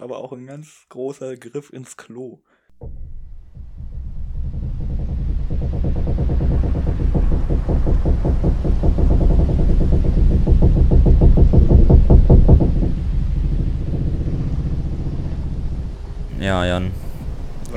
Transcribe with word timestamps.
aber 0.00 0.18
auch 0.18 0.32
ein 0.32 0.46
ganz 0.46 0.86
großer 0.88 1.36
Griff 1.36 1.72
ins 1.72 1.96
Klo. 1.96 2.38
Ja, 16.40 16.64
Jan. 16.64 16.90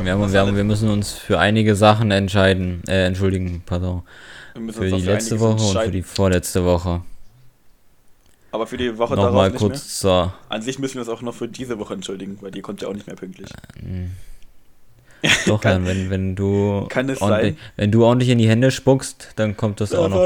Wir, 0.02 0.12
haben, 0.14 0.32
wir, 0.32 0.40
haben, 0.40 0.56
wir 0.56 0.64
müssen 0.64 0.90
uns 0.90 1.12
für 1.12 1.38
einige 1.38 1.76
Sachen 1.76 2.10
entscheiden. 2.12 2.82
Äh, 2.88 3.06
entschuldigen, 3.06 3.62
pardon. 3.66 4.04
Für 4.72 4.90
die 4.90 5.02
letzte 5.02 5.40
Woche 5.40 5.64
und 5.64 5.84
für 5.86 5.92
die 5.92 6.02
vorletzte 6.02 6.64
Woche. 6.64 7.02
Aber 8.54 8.68
für 8.68 8.78
die 8.78 9.00
Woche 9.00 9.16
Nochmal 9.16 9.50
darauf 9.50 9.62
kurz 9.62 9.74
nicht 9.74 10.04
mehr. 10.04 10.32
Zur 10.32 10.34
An 10.48 10.62
sich 10.62 10.78
müssen 10.78 10.94
wir 10.94 11.02
uns 11.02 11.10
auch 11.10 11.24
noch 11.24 11.34
für 11.34 11.48
diese 11.48 11.80
Woche 11.80 11.96
entschuldigen, 11.96 12.38
weil 12.42 12.52
die 12.52 12.62
kommt 12.62 12.84
ja 12.84 12.88
auch 12.88 12.94
nicht 12.94 13.08
mehr 13.08 13.16
pünktlich. 13.16 13.50
Äh, 15.24 15.30
Doch, 15.48 15.60
kann, 15.62 15.84
dann, 15.84 15.88
wenn, 15.88 16.10
wenn 16.12 16.36
du 16.36 16.86
kann 16.88 17.10
es 17.10 17.18
sein? 17.18 17.58
wenn 17.78 17.92
du 17.92 18.06
ordentlich 18.06 18.30
in 18.30 18.38
die 18.38 18.48
Hände 18.48 18.70
spuckst, 18.70 19.30
dann 19.38 19.58
kommt 19.58 19.82
das, 19.82 19.90
das 19.90 19.98
auch 19.98 20.08
noch. 20.08 20.18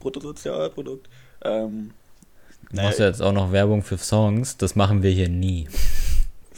Bruttosozialprodukt. 0.00 1.10
Ähm, 1.44 1.90
du 2.70 2.76
machst 2.80 3.00
ja 3.00 3.06
jetzt 3.08 3.20
auch 3.20 3.32
noch 3.32 3.52
Werbung 3.52 3.82
für 3.82 3.98
Songs, 3.98 4.56
das 4.56 4.76
machen 4.76 5.02
wir 5.02 5.10
hier 5.10 5.28
nie. 5.28 5.68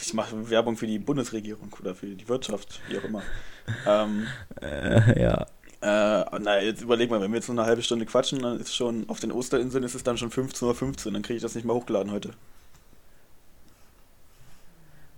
Ich 0.03 0.15
mache 0.15 0.49
Werbung 0.49 0.79
für 0.79 0.87
die 0.87 0.99
Bundesregierung 0.99 1.71
oder 1.79 1.95
für 1.95 2.07
die 2.07 2.27
Wirtschaft, 2.27 2.81
wie 2.89 2.97
auch 2.97 3.05
immer. 3.05 3.23
ähm, 3.87 4.27
äh, 4.63 5.21
ja. 5.21 5.47
Äh, 5.83 6.25
na, 6.41 6.61
jetzt 6.61 6.83
überleg 6.83 7.09
mal, 7.11 7.21
wenn 7.21 7.31
wir 7.31 7.39
jetzt 7.39 7.49
noch 7.49 7.57
eine 7.57 7.67
halbe 7.67 7.83
Stunde 7.83 8.05
quatschen, 8.05 8.41
dann 8.41 8.61
ist 8.61 8.75
schon 8.75 9.09
auf 9.09 9.19
den 9.21 9.33
Osterinseln 9.33 9.83
ist 9.83 9.95
es 9.95 10.03
dann 10.03 10.19
schon 10.19 10.31
15.15 10.31 11.07
Uhr, 11.07 11.13
dann 11.13 11.23
kriege 11.23 11.37
ich 11.37 11.43
das 11.43 11.55
nicht 11.55 11.65
mal 11.65 11.73
hochgeladen 11.73 12.13
heute. 12.13 12.33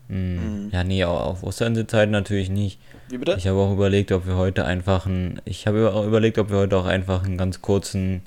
Hm. 0.08 0.66
Mhm. 0.66 0.70
Ja, 0.70 0.84
nee, 0.84 1.04
auf 1.04 1.42
Osterinselzeit 1.42 2.10
natürlich 2.10 2.48
nicht. 2.48 2.78
Wie 3.08 3.18
bitte? 3.18 3.34
Ich 3.36 3.46
habe 3.48 3.58
auch 3.58 3.72
überlegt, 3.72 4.12
ob 4.12 4.26
wir 4.26 4.36
heute 4.36 4.64
einfach 4.64 5.06
ein, 5.06 5.40
ich 5.44 5.66
habe 5.66 5.92
auch 5.92 6.06
überlegt, 6.06 6.38
ob 6.38 6.50
wir 6.50 6.58
heute 6.58 6.76
auch 6.76 6.86
einfach 6.86 7.24
einen 7.24 7.38
ganz 7.38 7.60
kurzen, 7.60 8.22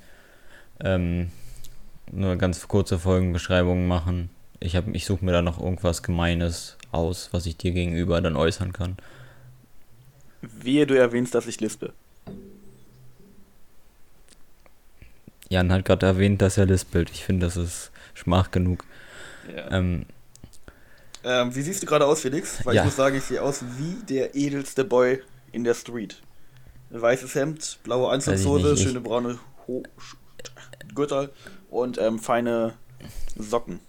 ähm, 0.83 1.29
nur 2.11 2.35
ganz 2.35 2.67
kurze 2.67 2.99
Folgenbeschreibungen 2.99 3.87
machen. 3.87 4.29
Ich, 4.59 4.75
hab, 4.75 4.87
ich 4.93 5.05
suche 5.05 5.23
mir 5.23 5.31
da 5.31 5.41
noch 5.41 5.61
irgendwas 5.61 6.03
Gemeines 6.03 6.77
aus, 6.91 7.29
was 7.31 7.45
ich 7.45 7.55
dir 7.55 7.71
gegenüber 7.71 8.19
dann 8.19 8.35
äußern 8.35 8.73
kann. 8.73 8.97
Wehe, 10.41 10.85
du 10.85 10.97
erwähnst, 10.97 11.33
dass 11.33 11.47
ich 11.47 11.61
lispe. 11.61 11.93
Jan 15.49 15.71
hat 15.71 15.85
gerade 15.85 16.05
erwähnt, 16.05 16.41
dass 16.41 16.57
er 16.57 16.65
lispelt. 16.65 17.09
Ich 17.11 17.23
finde, 17.23 17.45
das 17.45 17.57
ist 17.57 17.91
Schmach 18.13 18.51
genug. 18.51 18.85
Ja. 19.53 19.71
Ähm, 19.71 20.05
ähm, 21.23 21.55
wie 21.55 21.61
siehst 21.61 21.81
du 21.81 21.87
gerade 21.87 22.05
aus, 22.05 22.21
Felix? 22.21 22.65
Weil 22.65 22.75
ja. 22.75 22.81
ich 22.81 22.85
muss 22.85 22.95
sagen, 22.95 23.17
ich 23.17 23.23
sehe 23.23 23.41
aus 23.41 23.63
wie 23.77 24.03
der 24.05 24.35
edelste 24.35 24.83
Boy 24.83 25.21
in 25.51 25.63
der 25.63 25.73
Street. 25.73 26.21
Weißes 26.91 27.33
Hemd, 27.35 27.79
blaue 27.83 28.09
Anzugshose, 28.09 28.77
schöne 28.77 29.01
braune 29.01 29.39
Ho 29.67 29.83
Gürtel 30.93 31.31
und 31.69 31.97
ähm, 31.97 32.19
feine 32.19 32.73
Socken. 33.37 33.79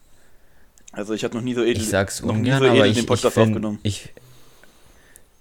Also 0.93 1.13
ich 1.13 1.25
hatte 1.25 1.37
noch 1.37 1.45
nie 1.45 1.55
so 1.55 1.63
edel, 1.63 1.83
ich 1.83 1.91
sag's 1.91 2.23
noch 2.23 2.35
ungern, 2.35 2.63
nie 2.63 2.69
so 2.69 2.75
edel 2.75 2.95
den 2.95 3.07
Podcast 3.07 3.37
ich 3.37 3.43
find, 3.43 3.49
aufgenommen. 3.49 3.79
Ich, 3.83 4.09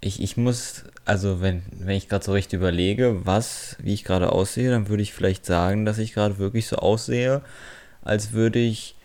ich, 0.01 0.21
ich 0.21 0.35
muss, 0.35 0.83
also 1.05 1.39
wenn, 1.39 1.61
wenn 1.71 1.95
ich 1.95 2.09
gerade 2.09 2.25
so 2.25 2.33
recht 2.33 2.51
überlege, 2.53 3.25
was, 3.25 3.77
wie 3.79 3.93
ich 3.93 4.03
gerade 4.03 4.31
aussehe, 4.31 4.71
dann 4.71 4.89
würde 4.89 5.03
ich 5.03 5.13
vielleicht 5.13 5.45
sagen, 5.45 5.85
dass 5.85 5.99
ich 5.99 6.13
gerade 6.13 6.39
wirklich 6.39 6.67
so 6.67 6.77
aussehe, 6.77 7.41
als 8.03 8.33
würde 8.33 8.59
ich 8.59 8.95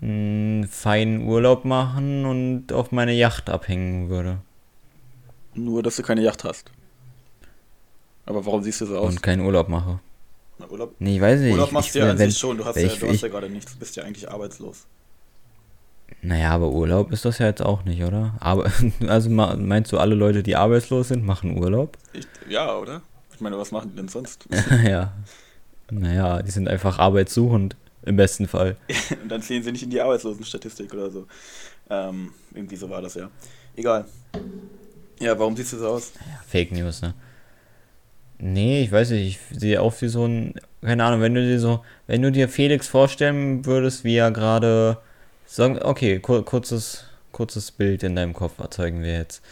einen 0.00 0.68
feinen 0.68 1.26
Urlaub 1.26 1.64
machen 1.64 2.26
und 2.26 2.72
auf 2.72 2.92
meine 2.92 3.12
Yacht 3.12 3.48
abhängen 3.48 4.10
würde. 4.10 4.38
Nur, 5.54 5.82
dass 5.82 5.96
du 5.96 6.02
keine 6.02 6.20
Yacht 6.20 6.44
hast. 6.44 6.70
Aber 8.26 8.44
warum 8.44 8.62
siehst 8.62 8.82
du 8.82 8.86
so 8.86 8.98
aus? 8.98 9.08
Und 9.08 9.22
keinen 9.22 9.40
Urlaub 9.40 9.68
mache. 9.68 10.00
Na, 10.58 10.68
Urlaub? 10.68 10.94
Nee, 10.98 11.16
ich 11.16 11.20
weiß 11.22 11.40
nicht. 11.40 11.52
Urlaub 11.52 11.72
machst 11.72 11.94
du 11.94 12.00
ja 12.00 12.10
an 12.10 12.18
sich 12.18 12.36
schon, 12.36 12.58
du 12.58 12.64
hast, 12.64 12.76
ja, 12.76 12.88
du 12.88 13.08
hast 13.08 13.22
ja 13.22 13.28
gerade 13.28 13.48
nichts, 13.48 13.72
du 13.72 13.78
bist 13.78 13.96
ja 13.96 14.04
eigentlich 14.04 14.30
arbeitslos. 14.30 14.86
Naja, 16.26 16.50
aber 16.50 16.72
Urlaub 16.72 17.12
ist 17.12 17.24
das 17.24 17.38
ja 17.38 17.46
jetzt 17.46 17.62
auch 17.62 17.84
nicht, 17.84 18.02
oder? 18.02 18.34
Aber, 18.40 18.68
also 19.06 19.30
meinst 19.30 19.92
du, 19.92 19.98
alle 19.98 20.16
Leute, 20.16 20.42
die 20.42 20.56
arbeitslos 20.56 21.08
sind, 21.08 21.24
machen 21.24 21.56
Urlaub? 21.56 21.96
Ich, 22.12 22.26
ja, 22.48 22.76
oder? 22.76 23.02
Ich 23.32 23.40
meine, 23.40 23.56
was 23.56 23.70
machen 23.70 23.90
die 23.92 23.96
denn 23.96 24.08
sonst? 24.08 24.44
ja. 24.84 25.12
Naja, 25.88 26.42
die 26.42 26.50
sind 26.50 26.66
einfach 26.66 26.98
arbeitssuchend, 26.98 27.76
im 28.02 28.16
besten 28.16 28.48
Fall. 28.48 28.76
Und 29.22 29.28
dann 29.28 29.40
zählen 29.40 29.62
sie 29.62 29.70
nicht 29.70 29.84
in 29.84 29.90
die 29.90 30.00
Arbeitslosenstatistik 30.00 30.92
oder 30.92 31.12
so. 31.12 31.28
Ähm, 31.88 32.32
irgendwie 32.52 32.76
so 32.76 32.90
war 32.90 33.00
das 33.00 33.14
ja. 33.14 33.30
Egal. 33.76 34.04
Ja, 35.20 35.38
warum 35.38 35.54
siehst 35.54 35.74
du 35.74 35.78
so 35.78 35.86
aus? 35.86 36.12
Ja, 36.16 36.40
Fake 36.44 36.72
News, 36.72 37.02
ne? 37.02 37.14
Nee, 38.38 38.82
ich 38.82 38.90
weiß 38.90 39.10
nicht, 39.10 39.38
ich 39.52 39.58
sehe 39.60 39.80
auch 39.80 39.94
wie 40.00 40.08
so 40.08 40.26
ein, 40.26 40.54
keine 40.82 41.04
Ahnung, 41.04 41.20
wenn 41.20 41.34
du 41.34 41.46
dir 41.46 41.60
so, 41.60 41.84
wenn 42.08 42.20
du 42.20 42.32
dir 42.32 42.48
Felix 42.48 42.88
vorstellen 42.88 43.64
würdest, 43.64 44.02
wie 44.02 44.16
er 44.16 44.32
gerade 44.32 44.98
Sagen, 45.46 45.78
okay, 45.82 46.18
kur 46.18 46.44
kurzes, 46.44 47.04
kurzes 47.32 47.70
Bild 47.70 48.02
in 48.02 48.16
deinem 48.16 48.34
Kopf 48.34 48.58
erzeugen 48.58 49.02
wir 49.02 49.12
jetzt. 49.12 49.42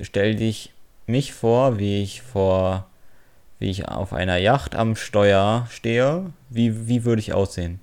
Stell 0.00 0.36
dich 0.36 0.72
mich 1.06 1.32
vor, 1.32 1.78
wie 1.78 2.02
ich 2.02 2.22
vor, 2.22 2.86
wie 3.58 3.70
ich 3.70 3.88
auf 3.88 4.12
einer 4.12 4.36
Yacht 4.36 4.74
am 4.74 4.94
Steuer 4.94 5.66
stehe. 5.70 6.32
Wie, 6.50 6.86
wie 6.88 7.04
würde 7.04 7.20
ich 7.20 7.32
aussehen? 7.32 7.80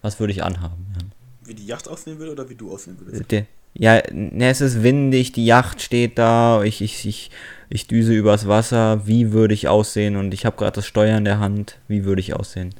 Was 0.00 0.20
würde 0.20 0.32
ich 0.32 0.42
anhaben? 0.42 0.86
Jan? 0.94 1.12
Wie 1.44 1.54
die 1.54 1.66
Yacht 1.66 1.88
aussehen 1.88 2.18
würde 2.18 2.32
oder 2.32 2.48
wie 2.48 2.54
du 2.54 2.72
aussehen 2.72 2.98
würdest? 2.98 3.30
Der, 3.30 3.46
ja, 3.74 4.00
ne, 4.12 4.48
es 4.48 4.60
ist 4.60 4.82
windig, 4.82 5.32
die 5.32 5.44
Yacht 5.44 5.82
steht 5.82 6.16
da, 6.18 6.62
ich, 6.62 6.80
ich, 6.80 7.04
ich, 7.06 7.30
ich 7.68 7.86
düse 7.86 8.14
übers 8.14 8.48
Wasser. 8.48 9.06
Wie 9.06 9.32
würde 9.32 9.52
ich 9.52 9.68
aussehen? 9.68 10.16
Und 10.16 10.32
ich 10.32 10.46
habe 10.46 10.56
gerade 10.56 10.76
das 10.76 10.86
Steuer 10.86 11.18
in 11.18 11.24
der 11.24 11.40
Hand. 11.40 11.78
Wie 11.88 12.04
würde 12.04 12.20
ich 12.20 12.34
aussehen? 12.34 12.74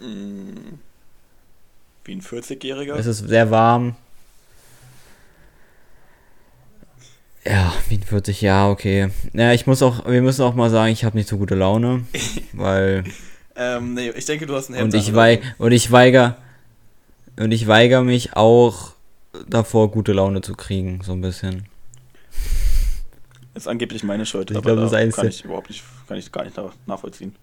Mm. 0.00 0.78
Wie 2.06 2.14
ein 2.14 2.22
40-Jähriger? 2.22 2.94
Es 2.94 3.06
ist 3.06 3.26
sehr 3.26 3.50
warm. 3.50 3.96
Ja, 7.44 7.72
wie 7.88 7.96
ein 7.96 8.02
40, 8.02 8.40
ja, 8.40 8.68
okay. 8.70 9.10
Ja, 9.32 9.52
ich 9.52 9.66
muss 9.66 9.82
auch, 9.82 10.06
wir 10.06 10.22
müssen 10.22 10.42
auch 10.42 10.54
mal 10.54 10.70
sagen, 10.70 10.92
ich 10.92 11.04
habe 11.04 11.16
nicht 11.16 11.28
so 11.28 11.36
gute 11.36 11.56
Laune, 11.56 12.06
weil. 12.52 13.04
ähm, 13.56 13.94
nee, 13.94 14.10
ich 14.10 14.24
denke, 14.24 14.46
du 14.46 14.54
hast 14.54 14.68
ein 14.68 14.74
Hemd 14.74 14.94
und 14.94 15.00
ich 15.00 15.14
wei 15.14 15.40
und 15.58 15.72
ich 15.72 15.90
weigere 15.90 16.36
und 17.38 17.50
ich 17.52 17.66
weigere 17.66 18.02
mich 18.02 18.36
auch 18.36 18.92
davor, 19.48 19.90
gute 19.90 20.12
Laune 20.12 20.42
zu 20.42 20.54
kriegen, 20.54 21.00
so 21.02 21.12
ein 21.12 21.20
bisschen. 21.20 21.66
Ist 23.54 23.66
angeblich 23.66 24.04
meine 24.04 24.26
Schuld, 24.26 24.50
ich 24.50 24.56
aber 24.56 24.76
glaub, 24.76 24.90
das 24.90 25.14
kann 25.16 25.28
ich 25.28 25.44
überhaupt 25.44 25.70
nicht, 25.70 25.82
kann 26.06 26.18
ich 26.18 26.30
gar 26.30 26.44
nicht 26.44 26.56
nachvollziehen. 26.86 27.34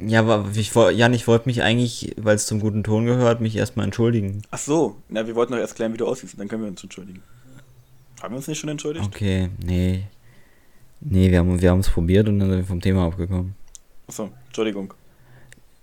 Ja, 0.00 0.20
aber 0.20 0.46
ich, 0.54 0.72
Jan, 0.74 1.12
ich 1.12 1.26
wollte 1.26 1.48
mich 1.48 1.62
eigentlich, 1.62 2.14
weil 2.16 2.36
es 2.36 2.46
zum 2.46 2.60
guten 2.60 2.84
Ton 2.84 3.04
gehört, 3.04 3.40
mich 3.40 3.56
erstmal 3.56 3.84
entschuldigen. 3.84 4.42
Ach 4.50 4.58
so, 4.58 4.96
na, 5.08 5.26
wir 5.26 5.34
wollten 5.34 5.52
doch 5.52 5.58
erst 5.58 5.74
klären, 5.74 5.92
wie 5.92 5.96
du 5.96 6.06
aussiehst, 6.06 6.38
dann 6.38 6.46
können 6.46 6.62
wir 6.62 6.68
uns 6.68 6.82
entschuldigen. 6.82 7.22
Haben 8.22 8.34
wir 8.34 8.36
uns 8.36 8.46
nicht 8.46 8.58
schon 8.58 8.70
entschuldigt? 8.70 9.04
Okay, 9.04 9.48
nee. 9.64 10.04
Nee, 11.00 11.30
wir 11.30 11.38
haben 11.38 11.60
wir 11.60 11.72
es 11.74 11.90
probiert 11.90 12.28
und 12.28 12.38
dann 12.38 12.50
sind 12.50 12.58
wir 12.58 12.66
vom 12.66 12.80
Thema 12.80 13.06
abgekommen. 13.06 13.54
Achso, 14.08 14.30
Entschuldigung. 14.46 14.94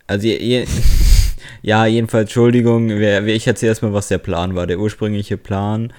Also, 0.08 0.28
je, 0.28 0.38
je, 0.38 0.66
ja, 1.62 1.86
jedenfalls, 1.86 2.24
Entschuldigung, 2.24 2.90
ich 2.90 3.48
erzähle 3.48 3.70
erstmal, 3.70 3.94
was 3.94 4.08
der 4.08 4.18
Plan 4.18 4.56
war. 4.56 4.68
Der 4.68 4.80
ursprüngliche 4.80 5.38
Plan 5.38 5.94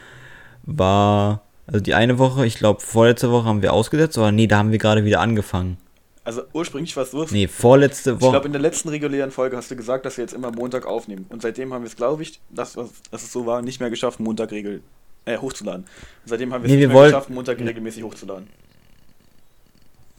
war, 0.62 1.42
also 1.66 1.80
die 1.80 1.94
eine 1.94 2.18
Woche, 2.18 2.46
ich 2.46 2.56
glaube, 2.56 2.80
vorletzte 2.80 3.30
Woche 3.30 3.46
haben 3.46 3.62
wir 3.62 3.72
ausgesetzt, 3.72 4.16
oder 4.18 4.32
nee, 4.32 4.46
da 4.46 4.58
haben 4.58 4.72
wir 4.72 4.78
gerade 4.78 5.04
wieder 5.04 5.20
angefangen. 5.20 5.78
Also 6.26 6.42
ursprünglich 6.52 6.96
war 6.96 7.04
es 7.04 7.12
so. 7.12 7.24
Nee, 7.30 7.46
vorletzte 7.46 8.16
Woche. 8.16 8.26
Ich 8.26 8.32
glaube, 8.32 8.46
in 8.46 8.52
der 8.52 8.60
letzten 8.60 8.88
regulären 8.88 9.30
Folge 9.30 9.56
hast 9.56 9.70
du 9.70 9.76
gesagt, 9.76 10.04
dass 10.04 10.16
wir 10.16 10.24
jetzt 10.24 10.34
immer 10.34 10.50
Montag 10.50 10.84
aufnehmen. 10.84 11.24
Und 11.28 11.40
seitdem 11.40 11.72
haben 11.72 11.82
wir 11.82 11.86
es, 11.86 11.94
glaube 11.94 12.24
ich, 12.24 12.40
dass, 12.50 12.72
dass 12.72 13.22
es 13.22 13.32
so 13.32 13.46
war, 13.46 13.62
nicht 13.62 13.78
mehr 13.78 13.90
geschafft, 13.90 14.18
Montag 14.18 14.50
regel, 14.50 14.82
äh, 15.24 15.38
hochzuladen. 15.38 15.82
Und 15.84 16.28
seitdem 16.28 16.52
haben 16.52 16.64
wir 16.64 16.66
es 16.66 16.72
nee, 16.72 16.78
nicht 16.78 16.88
wir 16.88 16.94
mehr 16.96 17.04
geschafft, 17.04 17.30
Montag 17.30 17.60
regelmäßig 17.60 18.02
hochzuladen. 18.02 18.48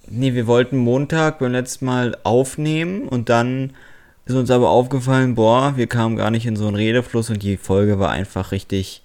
Nee, 0.10 0.34
wir 0.34 0.48
wollten 0.48 0.78
Montag 0.78 1.40
beim 1.40 1.52
letzten 1.52 1.84
Mal 1.84 2.18
aufnehmen 2.24 3.10
und 3.10 3.28
dann 3.28 3.74
ist 4.26 4.36
uns 4.36 4.50
aber 4.50 4.70
aufgefallen, 4.70 5.36
boah, 5.36 5.74
wir 5.76 5.88
kamen 5.88 6.16
gar 6.16 6.32
nicht 6.32 6.46
in 6.46 6.56
so 6.56 6.68
einen 6.68 6.78
Redefluss 6.78 7.30
und 7.30 7.44
die 7.44 7.58
Folge 7.58 8.00
war 8.00 8.12
einfach 8.12 8.54
richtig, 8.54 9.02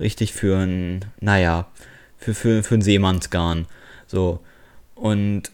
richtig 0.00 0.32
für 0.32 0.56
ein, 0.56 1.04
naja, 1.20 1.66
für, 2.16 2.32
für, 2.32 2.62
für 2.62 2.76
ein 2.76 2.82
Seemannsgarn. 2.82 3.66
So. 4.06 4.40
Und 4.94 5.52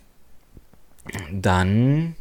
dann 1.32 2.16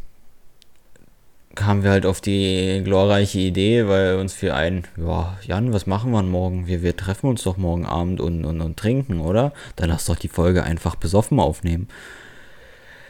kamen 1.57 1.83
wir 1.83 1.89
halt 1.91 2.05
auf 2.05 2.21
die 2.21 2.81
glorreiche 2.83 3.39
Idee, 3.39 3.87
weil 3.87 4.17
uns 4.17 4.33
für 4.33 4.53
ein, 4.53 4.87
ja, 4.95 5.37
Jan, 5.41 5.73
was 5.73 5.87
machen 5.87 6.11
wir 6.11 6.21
morgen? 6.21 6.67
Wir, 6.67 6.83
wir 6.83 6.95
treffen 6.95 7.27
uns 7.27 7.43
doch 7.43 7.57
morgen 7.57 7.85
Abend 7.85 8.21
und, 8.21 8.45
und, 8.45 8.61
und 8.61 8.77
trinken, 8.77 9.19
oder? 9.19 9.53
Dann 9.75 9.89
lass 9.89 10.05
doch 10.05 10.15
die 10.15 10.27
Folge 10.27 10.63
einfach 10.63 10.95
besoffen 10.95 11.39
aufnehmen. 11.39 11.87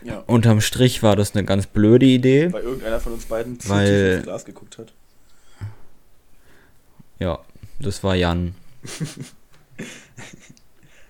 Ja. 0.04 0.24
Unterm 0.28 0.62
Strich 0.62 1.04
war 1.04 1.16
das 1.16 1.36
eine 1.36 1.44
ganz 1.44 1.68
blöde 1.68 2.06
Idee. 2.06 2.52
Weil 2.54 2.64
irgendeiner 2.64 3.00
von 3.00 3.14
uns 3.14 3.26
beiden 3.26 3.60
zu 3.60 3.70
weil, 3.70 4.14
ins 4.16 4.24
Glas 4.24 4.46
geguckt 4.46 4.78
hat. 4.78 4.94
Ja, 7.20 7.40
das 7.80 8.04
war 8.04 8.16
Jan. 8.16 8.56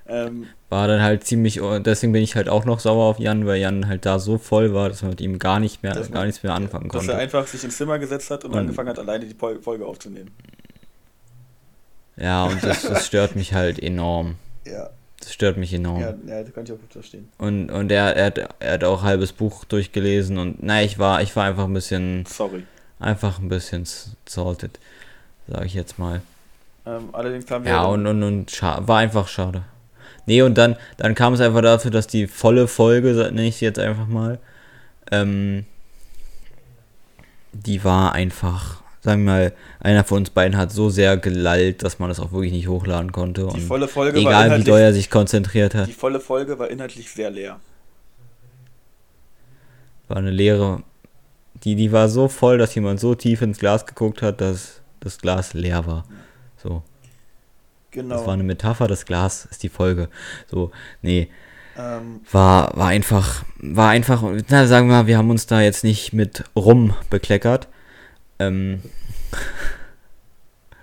ähm, 0.09 0.47
war 0.69 0.87
dann 0.87 1.01
halt 1.01 1.23
ziemlich, 1.23 1.61
deswegen 1.79 2.13
bin 2.13 2.23
ich 2.23 2.35
halt 2.35 2.49
auch 2.49 2.65
noch 2.65 2.79
sauer 2.79 3.05
auf 3.05 3.19
Jan, 3.19 3.45
weil 3.45 3.59
Jan 3.59 3.87
halt 3.87 4.05
da 4.05 4.19
so 4.19 4.37
voll 4.37 4.73
war, 4.73 4.89
dass 4.89 5.01
man 5.01 5.11
mit 5.11 5.21
ihm 5.21 5.39
gar 5.39 5.59
nicht 5.59 5.83
mehr, 5.83 5.93
gar 5.93 6.09
man, 6.09 6.27
nichts 6.27 6.43
mehr 6.43 6.53
anfangen 6.53 6.89
konnte. 6.89 7.07
Dass 7.07 7.15
er 7.15 7.21
einfach 7.21 7.47
sich 7.47 7.63
ins 7.63 7.77
Zimmer 7.77 7.99
gesetzt 7.99 8.29
hat 8.31 8.43
und, 8.43 8.51
und 8.51 8.59
angefangen 8.59 8.89
hat, 8.89 8.99
alleine 8.99 9.25
die 9.25 9.35
Folge 9.35 9.85
aufzunehmen. 9.85 10.31
Ja, 12.17 12.45
und 12.45 12.63
das, 12.63 12.81
das 12.81 13.05
stört 13.05 13.35
mich 13.35 13.53
halt 13.53 13.81
enorm. 13.81 14.35
Ja. 14.65 14.89
Das 15.21 15.33
stört 15.33 15.55
mich 15.55 15.73
enorm. 15.73 16.01
Ja, 16.01 16.13
ja 16.27 16.43
das 16.43 16.53
kann 16.53 16.65
ich 16.65 16.73
auch 16.73 16.77
gut 16.77 16.91
verstehen. 16.91 17.29
Und, 17.37 17.71
und 17.71 17.89
er, 17.89 18.17
er, 18.17 18.25
hat, 18.25 18.37
er 18.59 18.73
hat 18.73 18.83
auch 18.83 19.01
ein 19.01 19.07
halbes 19.07 19.31
Buch 19.31 19.63
durchgelesen 19.63 20.37
und 20.37 20.61
naja, 20.61 20.85
ich 20.85 20.99
war, 20.99 21.21
ich 21.21 21.33
war 21.37 21.45
einfach 21.45 21.63
ein 21.63 21.73
bisschen. 21.73 22.25
Sorry. 22.25 22.63
Einfach 22.99 23.39
ein 23.39 23.47
bisschen 23.47 23.87
salted, 24.25 24.77
sage 25.47 25.67
ich 25.67 25.73
jetzt 25.73 25.97
mal. 25.97 26.21
Ähm, 26.85 27.09
allerdings 27.13 27.49
haben 27.49 27.63
wir. 27.63 27.71
Ja, 27.71 27.85
und, 27.85 28.05
und, 28.07 28.23
und 28.23 28.61
war 28.61 28.97
einfach 28.97 29.29
schade. 29.29 29.63
Nee, 30.27 30.43
und 30.43 30.57
dann, 30.57 30.75
dann 30.97 31.15
kam 31.15 31.33
es 31.33 31.41
einfach 31.41 31.61
dazu, 31.61 31.89
dass 31.89 32.05
die 32.05 32.27
volle 32.27 32.67
Folge, 32.67 33.13
nenne 33.13 33.47
ich 33.47 33.57
sie 33.57 33.65
jetzt 33.65 33.79
einfach 33.79 34.07
mal, 34.07 34.39
ähm, 35.11 35.65
die 37.53 37.83
war 37.83 38.13
einfach 38.13 38.83
sagen 39.07 39.23
wir 39.23 39.31
mal, 39.31 39.53
einer 39.79 40.03
von 40.03 40.17
uns 40.17 40.29
beiden 40.29 40.57
hat 40.57 40.69
so 40.71 40.89
sehr 40.89 41.15
gelallt, 41.15 41.81
dass 41.81 41.97
man 41.97 42.09
das 42.09 42.19
auch 42.19 42.33
wirklich 42.33 42.51
nicht 42.51 42.67
hochladen 42.67 43.13
konnte. 43.13 43.47
Die 43.55 43.61
volle 43.61 43.87
Folge 43.87 44.19
egal 44.19 44.49
war 44.49 44.59
wie 44.59 44.63
doll 44.65 44.81
er 44.81 44.93
sich 44.93 45.09
konzentriert 45.09 45.75
hat. 45.75 45.87
Die 45.87 45.93
volle 45.93 46.19
Folge 46.19 46.59
war 46.59 46.69
inhaltlich 46.69 47.09
sehr 47.09 47.29
leer. 47.29 47.59
War 50.09 50.17
eine 50.17 50.31
leere. 50.31 50.83
Die, 51.63 51.75
die 51.75 51.93
war 51.93 52.09
so 52.09 52.27
voll, 52.27 52.57
dass 52.57 52.75
jemand 52.75 52.99
so 52.99 53.15
tief 53.15 53.41
ins 53.41 53.59
Glas 53.59 53.85
geguckt 53.85 54.21
hat, 54.21 54.41
dass 54.41 54.81
das 54.99 55.19
Glas 55.19 55.53
leer 55.53 55.85
war. 55.85 56.03
So. 56.61 56.83
Genau. 57.97 58.13
Das 58.13 58.27
war 58.27 58.35
eine 58.35 58.43
Metapher, 58.43 58.87
das 58.87 59.07
Glas 59.07 59.45
ist 59.49 59.63
die 59.63 59.69
Folge. 59.69 60.09
So, 60.45 60.69
nee. 61.01 61.29
Ähm. 61.75 62.21
War, 62.31 62.77
war 62.77 62.89
einfach, 62.89 63.43
war 63.57 63.89
einfach, 63.89 64.21
na, 64.49 64.67
sagen 64.67 64.87
wir 64.87 64.97
mal, 64.97 65.07
wir 65.07 65.17
haben 65.17 65.31
uns 65.31 65.47
da 65.47 65.61
jetzt 65.61 65.83
nicht 65.83 66.13
mit 66.13 66.43
rum 66.55 66.93
bekleckert. 67.09 67.67
Ähm, 68.37 68.83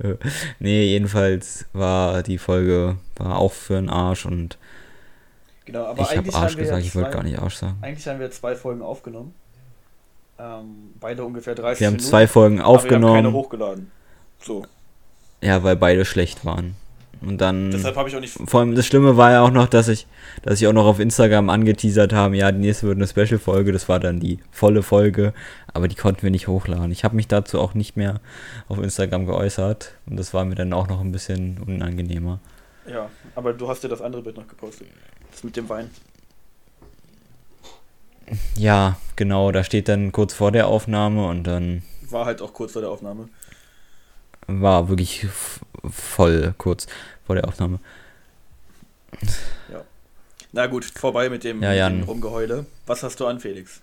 nee, 0.59 0.87
jedenfalls 0.87 1.67
war 1.73 2.25
die 2.25 2.39
Folge 2.39 2.97
war 3.15 3.39
auch 3.39 3.53
für 3.53 3.79
einen 3.79 3.91
Arsch 3.91 4.27
und 4.27 4.59
genau, 5.67 5.85
aber 5.85 6.03
ich 6.03 6.17
habe 6.17 6.35
Arsch 6.35 6.57
gesagt, 6.57 6.83
ich 6.83 6.97
wollte 6.97 7.11
gar 7.11 7.23
nicht 7.23 7.39
Arsch 7.39 7.55
sagen. 7.55 7.79
Eigentlich 7.81 8.09
haben 8.09 8.19
wir 8.19 8.33
zwei 8.33 8.57
Folgen 8.57 8.83
aufgenommen. 8.83 9.33
Ähm, 10.37 10.95
beide 10.99 11.23
ungefähr 11.25 11.55
30 11.55 11.79
Wir 11.79 11.87
haben 11.87 11.93
Minuten, 11.95 12.11
zwei 12.11 12.27
Folgen 12.27 12.61
aufgenommen. 12.61 13.05
Aber 13.05 13.13
wir 13.13 13.19
haben 13.19 13.25
keine 13.25 13.37
hochgeladen. 13.37 13.91
So. 14.41 14.67
Ja, 15.41 15.63
weil 15.63 15.77
beide 15.77 16.05
schlecht 16.05 16.45
waren. 16.45 16.75
Und 17.27 17.41
dann. 17.41 17.71
Deshalb 17.71 17.97
habe 17.97 18.09
ich 18.09 18.17
auch 18.17 18.21
nicht. 18.21 18.39
Vor 18.45 18.61
allem 18.61 18.75
das 18.75 18.87
Schlimme 18.87 19.17
war 19.17 19.31
ja 19.31 19.43
auch 19.43 19.51
noch, 19.51 19.69
dass 19.69 19.89
ich, 19.89 20.07
dass 20.43 20.61
ich 20.61 20.67
auch 20.67 20.73
noch 20.73 20.87
auf 20.87 21.01
Instagram 21.01 21.51
angeteasert 21.51 22.13
habe, 22.13 22.37
ja, 22.37 22.53
die 22.53 22.59
nächste 22.59 22.87
wird 22.87 22.97
eine 22.97 23.07
Special-Folge, 23.07 23.73
das 23.73 23.89
war 23.89 24.01
dann 24.01 24.21
die 24.21 24.39
volle 24.51 24.83
Folge, 24.83 25.33
aber 25.73 25.89
die 25.89 25.97
konnten 25.97 26.23
wir 26.23 26.31
nicht 26.31 26.49
hochladen. 26.49 26.91
Ich 26.91 27.05
habe 27.05 27.17
mich 27.17 27.29
dazu 27.29 27.61
auch 27.61 27.75
nicht 27.75 27.97
mehr 27.97 28.21
auf 28.69 28.79
Instagram 28.79 29.27
geäußert 29.27 29.93
und 30.07 30.17
das 30.17 30.35
war 30.35 30.45
mir 30.45 30.55
dann 30.55 30.73
auch 30.73 30.89
noch 30.89 31.01
ein 31.01 31.13
bisschen 31.13 31.59
unangenehmer. 31.59 32.41
Ja, 32.91 33.09
aber 33.35 33.53
du 33.53 33.69
hast 33.69 33.83
ja 33.83 33.89
das 33.89 34.03
andere 34.03 34.23
Bild 34.23 34.37
noch 34.37 34.47
gepostet. 34.47 34.89
Das 35.31 35.43
mit 35.43 35.57
dem 35.57 35.69
Wein. 35.69 35.91
Ja, 38.57 38.97
genau, 39.17 39.53
da 39.53 39.65
steht 39.65 39.89
dann 39.89 40.13
kurz 40.13 40.33
vor 40.35 40.53
der 40.53 40.69
Aufnahme 40.69 41.27
und 41.27 41.45
dann. 41.45 41.83
War 42.11 42.27
halt 42.27 42.43
auch 42.43 42.53
kurz 42.53 42.73
vor 42.73 42.83
der 42.83 42.91
Aufnahme. 42.91 43.29
War 44.47 44.89
wirklich 44.89 45.27
voll 45.91 46.55
kurz 46.59 46.87
vor 47.27 47.35
der 47.35 47.49
Aufnahme. 47.49 47.79
Ja. 49.71 49.85
Na 50.53 50.67
gut, 50.67 50.85
vorbei 50.85 51.31
mit 51.31 51.45
dem, 51.45 51.63
ja, 51.63 51.89
mit 51.89 52.03
dem 52.03 52.09
Rumgeheule. 52.09 52.67
Was 52.87 53.03
hast 53.03 53.21
du 53.21 53.27
an, 53.27 53.41
Felix? 53.41 53.81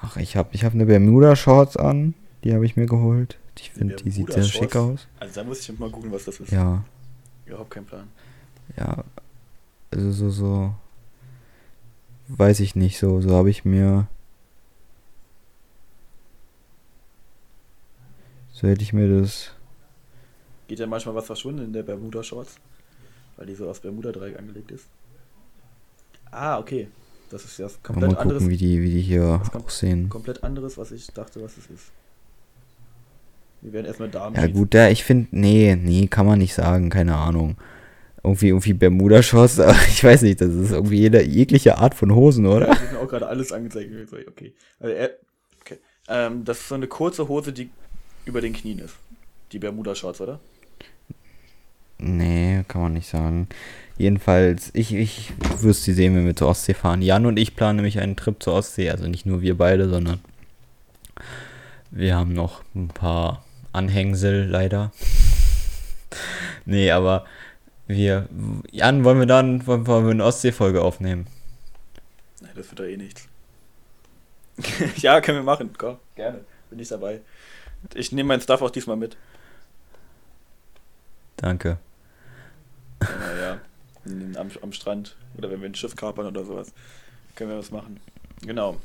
Ach, 0.00 0.16
ich 0.16 0.36
habe 0.36 0.50
ich 0.52 0.64
hab 0.64 0.74
eine 0.74 0.86
Bermuda-Shorts 0.86 1.76
an. 1.76 2.14
Die 2.44 2.52
habe 2.54 2.66
ich 2.66 2.76
mir 2.76 2.86
geholt. 2.86 3.38
Ich 3.58 3.70
finde, 3.70 3.96
die 3.96 4.10
sieht 4.10 4.32
sehr 4.32 4.44
schick 4.44 4.76
aus. 4.76 5.06
Also 5.18 5.40
da 5.40 5.44
muss 5.44 5.66
ich 5.66 5.78
mal 5.78 5.90
gucken, 5.90 6.12
was 6.12 6.26
das 6.26 6.38
ist. 6.40 6.52
Ja. 6.52 6.84
Überhaupt 7.46 7.70
kein 7.70 7.86
Plan. 7.86 8.08
Ja. 8.76 9.02
Also 9.90 10.12
so, 10.12 10.30
so. 10.30 10.74
Weiß 12.28 12.60
ich 12.60 12.74
nicht, 12.74 12.98
so, 12.98 13.20
so 13.20 13.34
habe 13.36 13.50
ich 13.50 13.64
mir 13.64 14.08
So 18.56 18.66
hätte 18.66 18.80
ich 18.80 18.94
mir 18.94 19.20
das. 19.20 19.50
Geht 20.66 20.78
ja 20.78 20.86
manchmal 20.86 21.14
was 21.14 21.26
verschwunden 21.26 21.62
in 21.62 21.72
der 21.74 21.82
Bermuda-Shorts, 21.82 22.54
weil 23.36 23.44
die 23.44 23.54
so 23.54 23.68
aus 23.68 23.80
Bermuda-Dreieck 23.80 24.38
angelegt 24.38 24.70
ist. 24.70 24.86
Ah, 26.30 26.58
okay. 26.58 26.88
Das 27.28 27.44
ist 27.44 27.58
ja 27.58 27.68
komplett 27.82 28.12
mal 28.12 28.16
gucken, 28.16 28.30
anderes. 28.30 28.48
Wie 28.48 28.56
die, 28.56 28.80
wie 28.80 28.90
die 28.90 29.02
hier 29.02 29.42
aussehen. 29.52 30.08
Komplett 30.08 30.42
anderes, 30.42 30.78
was 30.78 30.90
ich 30.90 31.06
dachte, 31.08 31.42
was 31.42 31.58
es 31.58 31.66
ist. 31.66 31.92
Wir 33.60 33.74
werden 33.74 33.84
erstmal 33.84 34.08
Damen. 34.08 34.34
Ja, 34.34 34.46
gut, 34.46 34.72
da, 34.72 34.88
ich 34.88 35.04
finde, 35.04 35.28
nee, 35.32 35.76
nee, 35.76 36.06
kann 36.06 36.24
man 36.24 36.38
nicht 36.38 36.54
sagen, 36.54 36.88
keine 36.88 37.16
Ahnung. 37.16 37.58
Irgendwie, 38.24 38.48
irgendwie 38.48 38.72
Bermuda-Shorts, 38.72 39.58
ich 39.88 40.02
weiß 40.02 40.22
nicht, 40.22 40.40
das 40.40 40.54
ist 40.54 40.70
irgendwie 40.70 41.00
jede, 41.00 41.22
jegliche 41.22 41.76
Art 41.76 41.94
von 41.94 42.14
Hosen, 42.14 42.46
oder? 42.46 42.72
Ich 42.72 42.80
habe 42.80 42.92
mir 42.94 43.00
auch 43.00 43.08
gerade 43.08 43.26
alles 43.26 43.52
angezeigt. 43.52 43.92
Okay. 44.30 44.54
Also, 44.80 44.94
okay. 45.60 45.78
Ähm, 46.08 46.42
das 46.44 46.60
ist 46.60 46.68
so 46.68 46.74
eine 46.74 46.86
kurze 46.86 47.28
Hose, 47.28 47.52
die 47.52 47.68
über 48.26 48.40
den 48.42 48.52
Knien 48.52 48.80
ist. 48.80 48.96
Die 49.52 49.58
Bermuda-Shorts, 49.58 50.20
oder? 50.20 50.40
Nee, 51.98 52.64
kann 52.68 52.82
man 52.82 52.92
nicht 52.92 53.08
sagen. 53.08 53.48
Jedenfalls, 53.96 54.70
ich, 54.74 54.92
ich 54.92 55.32
wirst 55.62 55.84
sie 55.84 55.94
sehen, 55.94 56.14
wenn 56.14 56.26
wir 56.26 56.36
zur 56.36 56.48
Ostsee 56.48 56.74
fahren. 56.74 57.00
Jan 57.00 57.24
und 57.24 57.38
ich 57.38 57.56
planen 57.56 57.76
nämlich 57.76 57.98
einen 58.00 58.16
Trip 58.16 58.42
zur 58.42 58.52
Ostsee. 58.52 58.90
Also 58.90 59.06
nicht 59.06 59.24
nur 59.24 59.40
wir 59.40 59.56
beide, 59.56 59.88
sondern 59.88 60.20
wir 61.90 62.14
haben 62.14 62.34
noch 62.34 62.62
ein 62.74 62.88
paar 62.88 63.44
Anhängsel, 63.72 64.46
leider. 64.46 64.92
nee, 66.66 66.90
aber 66.90 67.24
wir. 67.86 68.28
Jan, 68.70 69.04
wollen 69.04 69.20
wir 69.20 69.26
dann 69.26 69.66
wollen 69.66 69.86
wir 69.86 70.10
eine 70.10 70.24
Ostsee-Folge 70.24 70.82
aufnehmen? 70.82 71.26
Nein, 72.42 72.52
das 72.54 72.68
wird 72.68 72.80
doch 72.80 72.84
eh 72.84 72.98
nichts. 72.98 73.28
ja, 74.96 75.20
können 75.22 75.38
wir 75.38 75.44
machen. 75.44 75.70
Komm, 75.78 75.96
gerne. 76.14 76.40
Bin 76.68 76.78
ich 76.78 76.88
dabei. 76.88 77.20
Ich 77.94 78.12
nehme 78.12 78.28
mein 78.28 78.40
Stuff 78.40 78.62
auch 78.62 78.70
diesmal 78.70 78.96
mit. 78.96 79.16
Danke. 81.36 81.78
Naja, 83.00 83.60
am, 84.04 84.50
am 84.62 84.72
Strand 84.72 85.16
oder 85.36 85.50
wenn 85.50 85.60
wir 85.60 85.68
ein 85.68 85.74
Schiff 85.74 85.94
kapern 85.94 86.26
oder 86.26 86.44
sowas, 86.44 86.72
können 87.34 87.50
wir 87.50 87.58
was 87.58 87.70
machen. 87.70 88.00
Genau. 88.42 88.76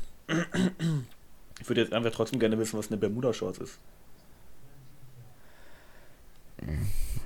Ich 1.60 1.70
würde 1.70 1.82
jetzt 1.82 1.94
einfach 1.94 2.12
trotzdem 2.12 2.40
gerne 2.40 2.58
wissen, 2.58 2.78
was 2.78 2.88
eine 2.88 2.98
Bermuda-Shorts 2.98 3.60
ist. 3.60 3.80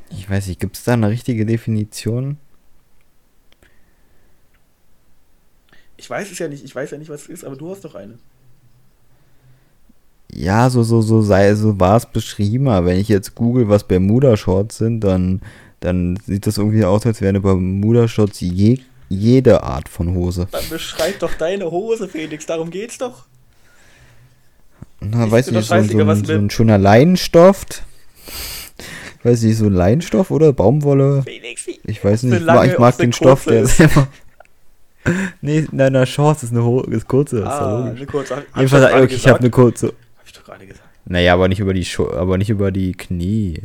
Ich 0.09 0.29
weiß 0.29 0.47
nicht, 0.47 0.59
gibt 0.59 0.77
es 0.77 0.83
da 0.83 0.93
eine 0.93 1.09
richtige 1.09 1.45
Definition? 1.45 2.37
Ich 5.97 6.09
weiß 6.09 6.31
es 6.31 6.39
ja 6.39 6.47
nicht, 6.47 6.63
ich 6.63 6.75
weiß 6.75 6.91
ja 6.91 6.97
nicht, 6.97 7.09
was 7.09 7.23
es 7.23 7.29
ist, 7.29 7.43
aber 7.43 7.55
du 7.55 7.71
hast 7.71 7.83
doch 7.83 7.95
eine 7.95 8.19
ja, 10.35 10.69
so, 10.69 10.83
so, 10.83 11.01
so 11.01 11.21
sei, 11.21 11.55
so 11.55 11.79
war 11.79 11.95
es 11.95 12.05
beschrieben, 12.05 12.67
aber 12.67 12.87
wenn 12.87 12.99
ich 12.99 13.07
jetzt 13.07 13.35
google, 13.35 13.69
was 13.69 13.85
Bermuda-Shorts 13.85 14.77
sind, 14.77 14.99
dann, 14.99 15.41
dann 15.79 16.19
sieht 16.25 16.45
das 16.45 16.57
irgendwie 16.57 16.83
aus, 16.83 17.05
als 17.05 17.21
wäre 17.21 17.39
Bermuda-Shorts 17.39 18.41
je, 18.41 18.79
jede 19.07 19.63
Art 19.63 19.87
von 19.87 20.13
Hose. 20.13 20.47
Dann 20.51 20.67
beschreib 20.69 21.19
doch 21.19 21.33
deine 21.35 21.71
Hose, 21.71 22.09
Felix, 22.09 22.45
darum 22.45 22.69
geht's 22.69 22.97
doch. 22.97 23.25
Na, 24.99 25.25
ich 25.25 25.31
weiß 25.31 25.51
nicht, 25.51 25.67
so, 25.67 25.81
so, 25.81 26.03
ein, 26.03 26.25
so 26.25 26.33
ein 26.33 26.49
schöner 26.49 26.77
Leinenstoff. 26.77 27.65
Weiß 29.23 29.41
nicht, 29.41 29.57
so 29.57 29.69
Leinenstoff 29.69 30.31
oder 30.31 30.51
Baumwolle? 30.51 31.23
Felix, 31.23 31.65
ich 31.85 32.03
weiß 32.03 32.23
nicht, 32.23 32.41
lange, 32.41 32.73
ich 32.73 32.77
mag 32.77 32.97
den 32.97 33.13
Stoff, 33.13 33.45
der 33.45 33.61
ist 33.61 33.79
immer. 33.79 34.07
nee, 35.41 35.65
nein, 35.71 35.93
na, 35.93 36.05
Shorts 36.05 36.43
ist 36.43 36.51
eine 36.51 36.63
Ho 36.65 36.81
ist 36.81 37.07
kurze. 37.07 37.47
Ah, 37.47 37.89
ist 37.89 37.97
eine 37.97 38.05
kurze. 38.05 38.43
Jedenfalls, 38.55 38.93
okay, 38.93 39.15
ich 39.15 39.27
habe 39.27 39.39
eine 39.39 39.49
kurze 39.49 39.93
gerade 40.43 40.65
gesagt. 40.67 40.89
Naja, 41.05 41.33
aber 41.33 41.47
nicht 41.47 41.59
über 41.59 41.73
die 41.73 41.85
Schu 41.85 42.09
aber 42.09 42.37
nicht 42.37 42.49
über 42.49 42.71
die 42.71 42.93
Knie. 42.93 43.61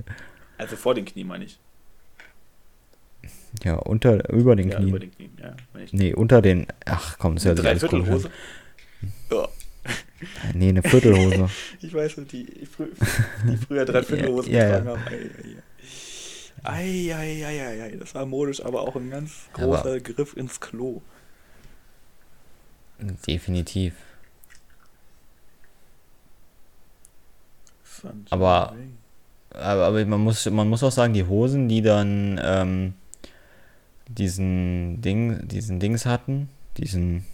Also 0.58 0.76
vor 0.76 0.94
den 0.94 1.04
Knie 1.04 1.24
meine 1.24 1.44
ich. 1.44 1.58
Ja, 3.64 3.76
unter, 3.76 4.30
über 4.30 4.54
den 4.54 4.70
ja, 4.70 4.76
Knien. 4.76 4.88
Über 4.90 4.98
den 5.00 5.10
Knien, 5.10 5.32
ja. 5.40 5.56
Nee, 5.92 6.14
unter 6.14 6.40
den. 6.40 6.66
Ach 6.84 7.18
komm, 7.18 7.36
ist 7.36 7.44
ja 7.44 7.52
alles 7.52 7.80
Viertelhose. 7.80 8.30
Ja. 9.30 9.48
Nee, 10.54 10.68
eine 10.68 10.82
Viertelhose. 10.82 11.48
ich 11.80 11.92
weiß 11.92 12.18
nicht, 12.18 12.32
die, 12.32 12.44
die 12.44 13.56
früher 13.56 13.84
drei 13.84 14.02
Viertelhosen 14.02 14.52
ja, 14.52 14.78
getragen 14.78 14.86
ja. 14.86 14.92
haben. 14.92 15.62
Eieieiei, 16.62 17.96
das 17.98 18.14
war 18.14 18.26
modisch, 18.26 18.62
aber 18.62 18.82
auch 18.82 18.94
ein 18.96 19.10
ganz 19.10 19.48
großer 19.54 19.80
aber 19.80 20.00
Griff 20.00 20.36
ins 20.36 20.60
Klo. 20.60 21.00
Definitiv. 23.26 23.94
Aber, 28.30 28.75
aber, 29.50 30.04
man, 30.04 30.21
muss, 30.21 30.49
man 30.50 30.69
muss 30.69 30.83
auch 30.83 30.92
sagen, 30.92 31.12
die 31.12 31.25
Hosen, 31.25 31.69
die 31.69 31.83
dann 31.83 32.40
ähm, 32.42 32.95
diesen 34.09 35.00
Ding, 35.02 35.47
diesen 35.47 35.80
Dings 35.80 36.07
hatten, 36.07 36.49
diesen. 36.76 37.25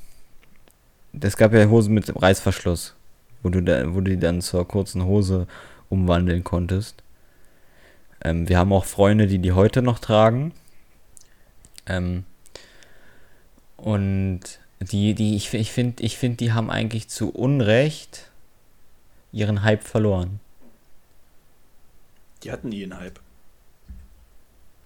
Es 1.18 1.36
gab 1.36 1.52
ja 1.54 1.68
Hosen 1.68 1.94
mit 1.94 2.10
Reißverschluss, 2.20 2.94
wo 3.42 3.48
du, 3.48 3.62
da, 3.62 3.94
wo 3.94 4.00
du 4.00 4.10
die 4.10 4.18
dann 4.18 4.42
zur 4.42 4.68
kurzen 4.68 5.04
Hose 5.04 5.46
umwandeln 5.88 6.44
konntest. 6.44 7.02
Ähm, 8.22 8.48
wir 8.48 8.58
haben 8.58 8.72
auch 8.72 8.84
Freunde, 8.84 9.26
die 9.26 9.38
die 9.38 9.52
heute 9.52 9.82
noch 9.82 9.98
tragen. 9.98 10.52
Ähm, 11.86 12.24
und 13.76 14.40
die, 14.80 15.14
die, 15.14 15.36
ich, 15.36 15.52
ich 15.54 15.72
finde, 15.72 16.02
ich 16.02 16.18
find, 16.18 16.40
die 16.40 16.52
haben 16.52 16.70
eigentlich 16.70 17.08
zu 17.08 17.30
Unrecht 17.30 18.30
ihren 19.32 19.62
Hype 19.62 19.84
verloren. 19.84 20.40
Die 22.46 22.52
hatten 22.52 22.68
nie 22.68 22.84
einen 22.84 22.98
Hype. 22.98 23.18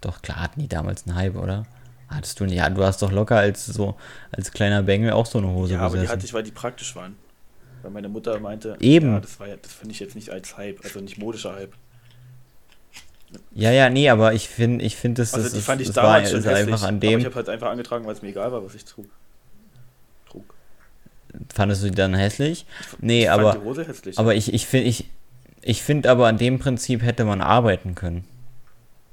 Doch, 0.01 0.23
klar 0.23 0.41
hatten 0.41 0.61
die 0.61 0.69
damals 0.69 1.07
einen 1.07 1.15
Hype, 1.15 1.37
oder? 1.37 1.67
Hattest 2.09 2.41
du 2.41 2.45
nicht? 2.45 2.55
Ja, 2.55 2.71
du 2.71 2.83
hast 2.83 3.03
doch 3.03 3.13
locker 3.13 3.37
als 3.37 3.67
so 3.67 3.97
als 4.33 4.51
kleiner 4.51 4.83
Bengel 4.83 5.13
auch 5.13 5.27
so 5.27 5.39
eine 5.39 5.49
Hose 5.49 5.75
Ja, 5.75 5.81
aber 5.81 5.91
besessen. 5.91 6.07
die 6.07 6.13
hatte 6.13 6.25
ich, 6.27 6.33
weil 6.33 6.43
die 6.43 6.51
praktisch 6.53 6.97
waren. 6.97 7.17
Weil 7.83 7.91
meine 7.91 8.09
Mutter 8.09 8.41
meinte, 8.41 8.79
Eben. 8.81 9.13
Ja, 9.13 9.21
das, 9.21 9.39
war, 9.39 9.47
das 9.49 9.73
finde 9.73 9.93
ich 9.93 10.01
jetzt 10.01 10.15
nicht 10.15 10.31
als 10.31 10.57
Hype, 10.57 10.83
also 10.83 11.01
nicht 11.01 11.19
modischer 11.19 11.55
Hype. 11.55 11.75
Ja, 13.53 13.71
ja, 13.71 13.91
nee, 13.91 14.09
aber 14.09 14.33
ich 14.33 14.49
finde, 14.49 14.85
ich 14.85 14.97
finde, 14.97 15.21
das, 15.21 15.35
also 15.35 15.51
die 15.51 15.59
ist, 15.59 15.65
fand 15.65 15.83
ich 15.83 15.89
das 15.89 15.97
damals 15.97 16.33
war, 16.33 16.41
schon 16.41 16.51
hässlich, 16.51 16.73
einfach 16.73 16.89
an 16.89 16.99
dem. 16.99 17.21
ich 17.21 17.27
habe 17.27 17.35
halt 17.35 17.49
einfach 17.51 17.69
angetragen, 17.71 18.07
weil 18.07 18.15
es 18.15 18.23
mir 18.23 18.29
egal 18.29 18.51
war, 18.53 18.65
was 18.65 18.75
ich 18.75 18.87
trug. 18.87 19.07
trug. 20.29 20.55
Fandest 21.55 21.83
du 21.85 21.91
die 21.91 21.95
dann 21.95 22.15
hässlich? 22.15 22.65
Nee, 23.01 23.25
ich 23.25 23.31
aber. 23.31 23.55
Hässlich, 23.87 24.19
aber 24.19 24.35
ich, 24.35 24.53
ich 24.53 24.67
finde, 24.67 24.89
ich, 24.89 25.05
ich 25.63 25.83
finde 25.83 26.11
aber 26.11 26.27
an 26.29 26.39
dem 26.39 26.59
Prinzip 26.59 27.03
hätte 27.03 27.25
man 27.25 27.41
arbeiten 27.41 27.95
können. 27.95 28.25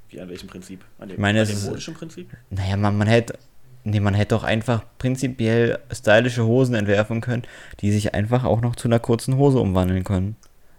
Wie 0.08 0.20
an 0.20 0.28
welchem 0.28 0.48
Prinzip? 0.48 0.84
An 0.98 1.08
dem, 1.08 1.20
meine, 1.20 1.42
an 1.42 1.48
dem 1.48 1.64
modischen 1.64 1.94
Prinzip? 1.94 2.30
Naja, 2.50 2.76
man, 2.76 2.96
man 2.96 3.08
hätte. 3.08 3.38
Nee, 3.84 4.00
man 4.00 4.14
hätte 4.14 4.34
doch 4.34 4.44
einfach 4.44 4.84
prinzipiell 4.98 5.78
stylische 5.92 6.44
Hosen 6.44 6.74
entwerfen 6.74 7.20
können, 7.20 7.44
die 7.80 7.90
sich 7.90 8.12
einfach 8.12 8.44
auch 8.44 8.60
noch 8.60 8.76
zu 8.76 8.88
einer 8.88 8.98
kurzen 8.98 9.36
Hose 9.36 9.60
umwandeln 9.60 10.04
können. 10.04 10.36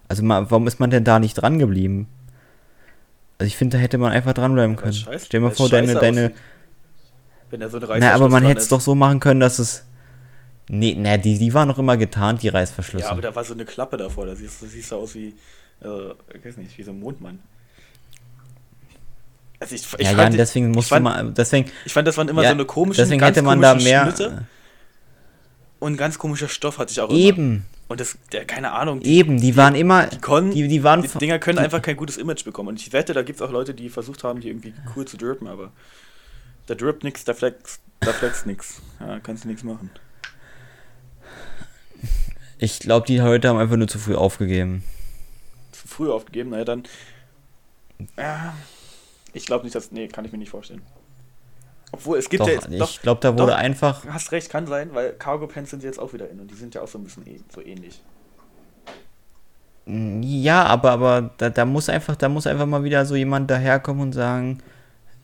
Also 0.08 0.24
warum 0.28 0.68
ist 0.68 0.80
man 0.80 0.90
denn 0.90 1.04
da 1.04 1.20
nicht 1.20 1.36
dran 1.36 1.60
geblieben? 1.60 2.08
Also 3.40 3.48
ich 3.48 3.56
finde, 3.56 3.78
da 3.78 3.82
hätte 3.82 3.98
man 3.98 4.12
einfach 4.12 4.34
dranbleiben 4.34 4.76
können. 4.76 4.94
Scheiß, 4.94 5.26
Stell 5.26 5.40
dir 5.40 5.46
mal 5.48 5.56
vor, 5.56 5.70
deine, 5.70 5.96
deine. 5.96 6.34
Wenn 7.50 7.62
er 7.62 7.70
so 7.70 7.78
eine 7.78 8.00
Na, 8.00 8.14
aber 8.14 8.30
man 8.30 8.44
hätte 8.44 8.60
es 8.60 8.68
doch 8.68 8.82
so 8.82 8.96
machen 8.96 9.20
können, 9.20 9.40
dass 9.40 9.60
es. 9.60 9.86
Nee, 10.72 10.96
na, 10.96 11.18
die, 11.18 11.40
die 11.40 11.52
waren 11.56 11.68
noch 11.68 11.80
immer 11.80 11.98
getarnt, 11.98 12.44
die 12.44 12.48
Reißverschlüsse. 12.48 13.06
Ja, 13.06 13.12
aber 13.12 13.22
da 13.22 13.36
war 13.36 13.44
so 13.44 13.56
eine 13.56 13.66
Klappe 13.66 13.98
davor, 13.98 14.28
da 14.28 14.36
siehst 14.36 14.62
du 14.62 14.68
siehst 14.68 14.94
aus 14.94 15.16
wie, 15.16 15.34
äh, 15.82 16.12
ich 16.36 16.46
weiß 16.46 16.58
nicht, 16.58 16.78
wie 16.78 16.84
so 16.84 16.92
ein 16.92 17.00
Mondmann. 17.00 17.40
Also 19.60 19.74
ich, 19.74 19.82
ich 19.98 20.08
ja, 20.08 20.16
fand, 20.16 20.36
ja, 20.36 20.38
deswegen 20.38 20.70
musste 20.70 20.90
fand, 20.90 21.04
man, 21.04 21.34
deswegen. 21.34 21.72
Ich 21.86 21.92
fand, 21.92 22.08
das 22.08 22.16
waren 22.18 22.30
immer 22.30 22.44
ja, 22.44 22.50
so 22.50 22.54
eine 22.54 22.66
komische, 22.66 23.02
deswegen 23.02 23.22
hätte 23.24 23.42
man 23.42 23.60
da 23.60 23.74
mehr. 23.74 24.04
Schnitte. 24.06 24.46
Und 25.80 25.98
ganz 25.98 26.20
komischer 26.20 26.48
Stoff 26.48 26.78
hatte 26.78 26.92
ich 26.92 27.02
auch 27.02 27.10
Eben. 27.10 27.48
Immer. 27.48 27.62
Und 27.88 28.00
das, 28.00 28.18
der, 28.32 28.46
keine 28.46 28.72
Ahnung. 28.74 29.00
Die, 29.00 29.10
Eben, 29.10 29.42
die 29.42 29.58
waren 29.58 29.74
immer. 29.74 30.06
Die, 30.06 30.20
konnten, 30.20 30.52
die, 30.52 30.68
die, 30.68 30.84
waren, 30.84 31.02
die 31.02 31.08
Dinger 31.08 31.40
können 31.40 31.58
die, 31.58 31.64
einfach 31.64 31.82
kein 31.82 31.98
gutes 31.98 32.18
Image 32.18 32.46
bekommen. 32.46 32.70
Und 32.70 32.80
ich 32.80 32.94
wette, 32.94 33.14
da 33.14 33.24
gibt 33.24 33.42
es 33.42 33.48
auch 33.48 33.52
Leute, 33.52 33.74
die 33.74 33.90
versucht 33.90 34.24
haben, 34.24 34.40
die 34.40 34.50
irgendwie 34.50 34.74
cool 34.96 35.06
zu 35.06 35.18
drippen, 35.18 35.48
aber 35.48 35.72
da 36.68 36.76
drippt 36.76 37.04
nichts, 37.04 37.24
da 37.26 37.34
flex, 37.34 37.80
da 38.02 38.14
flex 38.14 38.46
nichts. 38.46 38.84
Ja, 39.00 39.20
kannst 39.20 39.46
du 39.46 39.48
nichts 39.48 39.64
machen. 39.64 39.90
Ich 42.58 42.80
glaube, 42.80 43.08
die 43.08 43.22
heute 43.22 43.50
haben 43.50 43.58
einfach 43.58 43.78
nur 43.78 43.88
zu 43.88 44.00
früh 44.00 44.16
aufgegeben. 44.16 44.84
Zu 45.72 45.88
früh 45.88 46.12
aufgegeben? 46.12 46.50
Naja, 46.50 46.66
dann. 46.66 46.84
Ja, 48.18 48.54
ich 49.34 49.46
glaube 49.46 49.64
nicht, 49.64 49.76
dass. 49.76 49.92
Nee, 49.92 50.08
kann 50.08 50.26
ich 50.26 50.32
mir 50.32 50.38
nicht 50.38 50.50
vorstellen. 50.50 50.82
Obwohl, 51.92 52.18
es 52.18 52.30
gibt 52.30 52.42
doch, 52.42 52.48
ja 52.48 52.54
jetzt. 52.56 52.70
Ich 52.70 53.02
glaube, 53.02 53.22
da 53.22 53.34
wurde 53.38 53.54
doch, 53.54 53.58
einfach. 53.58 54.06
Hast 54.06 54.32
recht, 54.32 54.50
kann 54.50 54.68
sein, 54.68 54.94
weil 54.94 55.14
Cargo 55.14 55.48
Pants 55.48 55.72
sind 55.72 55.84
jetzt 55.84 56.00
auch 56.00 56.14
wieder 56.14 56.30
in 56.30 56.40
und 56.40 56.52
die 56.52 56.56
sind 56.56 56.76
ja 56.76 56.82
auch 56.82 56.88
so 56.88 57.00
ein 57.00 57.04
bisschen 57.04 57.26
e 57.28 57.40
so 57.54 57.62
ähnlich. 57.62 58.02
Ja, 59.88 60.66
aber, 60.66 60.92
aber 60.92 61.32
da, 61.38 61.50
da 61.50 61.66
muss 61.66 61.90
einfach, 61.90 62.16
da 62.16 62.30
muss 62.30 62.46
einfach 62.46 62.68
mal 62.68 62.84
wieder 62.84 63.06
so 63.06 63.16
jemand 63.16 63.50
daherkommen 63.50 64.04
und 64.04 64.12
sagen, 64.14 64.62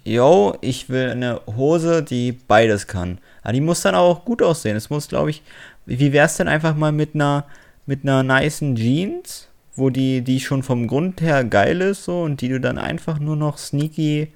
yo, 0.06 0.56
ich 0.62 0.90
will 0.90 1.10
eine 1.10 1.42
Hose, 1.48 2.04
die 2.04 2.32
beides 2.32 2.88
kann. 2.88 3.18
Aber 3.42 3.54
die 3.54 3.62
muss 3.62 3.82
dann 3.82 3.96
auch 3.96 4.24
gut 4.24 4.42
aussehen. 4.42 4.78
Es 4.78 4.90
muss, 4.90 5.08
glaube 5.08 5.32
ich, 5.32 5.42
wie 5.86 6.14
wäre 6.14 6.28
es 6.28 6.38
denn 6.38 6.48
einfach 6.48 6.76
mal 6.76 6.92
mit 6.92 7.16
einer, 7.16 7.46
mit 7.86 8.04
einer 8.04 8.24
nicen 8.24 8.76
Jeans, 8.76 9.50
wo 9.76 9.90
die, 9.90 10.22
die 10.22 10.40
schon 10.40 10.64
vom 10.64 10.88
Grund 10.88 11.22
her 11.22 11.44
geil 11.44 11.82
ist, 11.82 12.06
so, 12.06 12.22
und 12.22 12.40
die 12.42 12.50
du 12.50 12.60
dann 12.62 12.78
einfach 12.78 13.20
nur 13.20 13.36
noch 13.36 13.58
sneaky 13.58 14.32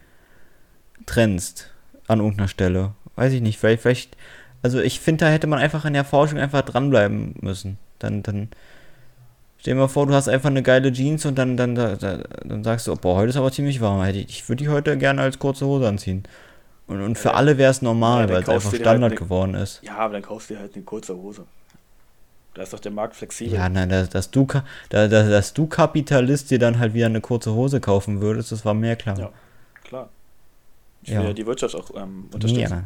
trennst 1.06 1.72
an 2.08 2.20
irgendeiner 2.20 2.50
Stelle. 2.50 2.94
Weiß 3.16 3.32
ich 3.32 3.42
nicht, 3.42 3.58
vielleicht, 3.58 3.82
vielleicht 3.82 4.18
also 4.62 4.80
ich 4.80 5.00
finde, 5.00 5.26
da 5.26 5.32
hätte 5.32 5.48
man 5.48 5.60
einfach 5.60 5.86
in 5.86 5.94
der 5.94 6.04
Forschung 6.04 6.40
einfach 6.40 6.62
dranbleiben 6.62 7.36
müssen. 7.42 7.78
Dann, 8.00 8.24
dann, 8.24 8.50
stell 9.60 9.74
dir 9.74 9.80
mal 9.80 9.88
vor, 9.88 10.08
du 10.08 10.14
hast 10.14 10.28
einfach 10.28 10.50
eine 10.50 10.64
geile 10.64 10.92
Jeans 10.92 11.26
und 11.26 11.38
dann, 11.38 11.58
dann, 11.58 11.76
dann, 11.76 12.24
dann 12.44 12.64
sagst 12.64 12.88
du, 12.88 12.96
boah, 12.96 13.16
heute 13.16 13.30
ist 13.30 13.38
aber 13.38 13.52
ziemlich 13.52 13.82
warm. 13.82 14.04
Ich 14.14 14.48
würde 14.50 14.64
die 14.64 14.70
heute 14.70 14.98
gerne 14.98 15.22
als 15.22 15.40
kurze 15.40 15.66
Hose 15.66 15.88
anziehen. 15.88 16.24
Und, 16.88 17.02
und 17.02 17.18
für 17.18 17.30
ja, 17.30 17.34
alle 17.36 17.58
wäre 17.58 17.70
es 17.70 17.82
normal, 17.82 18.28
ja, 18.28 18.34
weil 18.34 18.44
es 18.44 18.50
einfach 18.50 18.74
Standard 18.74 19.12
halt 19.12 19.20
geworden 19.20 19.54
ist. 19.54 19.82
Ja, 19.84 19.98
aber 19.98 20.14
dann 20.14 20.24
kaufst 20.24 20.50
du 20.50 20.56
dir 20.56 20.62
halt 20.62 20.74
eine 20.74 20.84
kurze 20.84 21.16
Hose. 21.16 21.46
Da 22.56 22.64
ist 22.64 22.74
doch 22.74 22.80
der 22.80 22.92
Markt 22.92 23.16
flexibel. 23.16 23.54
Ja, 23.54 23.70
nein, 23.70 23.90
dass, 23.90 24.10
dass, 24.10 24.32
du, 24.32 24.48
dass, 24.90 25.10
dass 25.10 25.54
du 25.54 25.68
Kapitalist 25.68 26.50
dir 26.50 26.58
dann 26.58 26.80
halt 26.80 26.96
wieder 26.96 27.06
eine 27.06 27.22
kurze 27.22 27.54
Hose 27.54 27.80
kaufen 27.80 28.22
würdest, 28.22 28.52
das 28.52 28.66
war 28.66 28.74
mir 28.74 28.96
klar. 28.96 29.20
Ja, 29.20 29.30
klar. 29.84 30.10
Ich 31.04 31.12
will 31.12 31.24
ja 31.24 31.34
die 31.34 31.46
Wirtschaft 31.46 31.76
auch 31.76 31.92
ähm, 31.96 32.30
unterstützen. 32.34 32.72
Ja. 32.72 32.84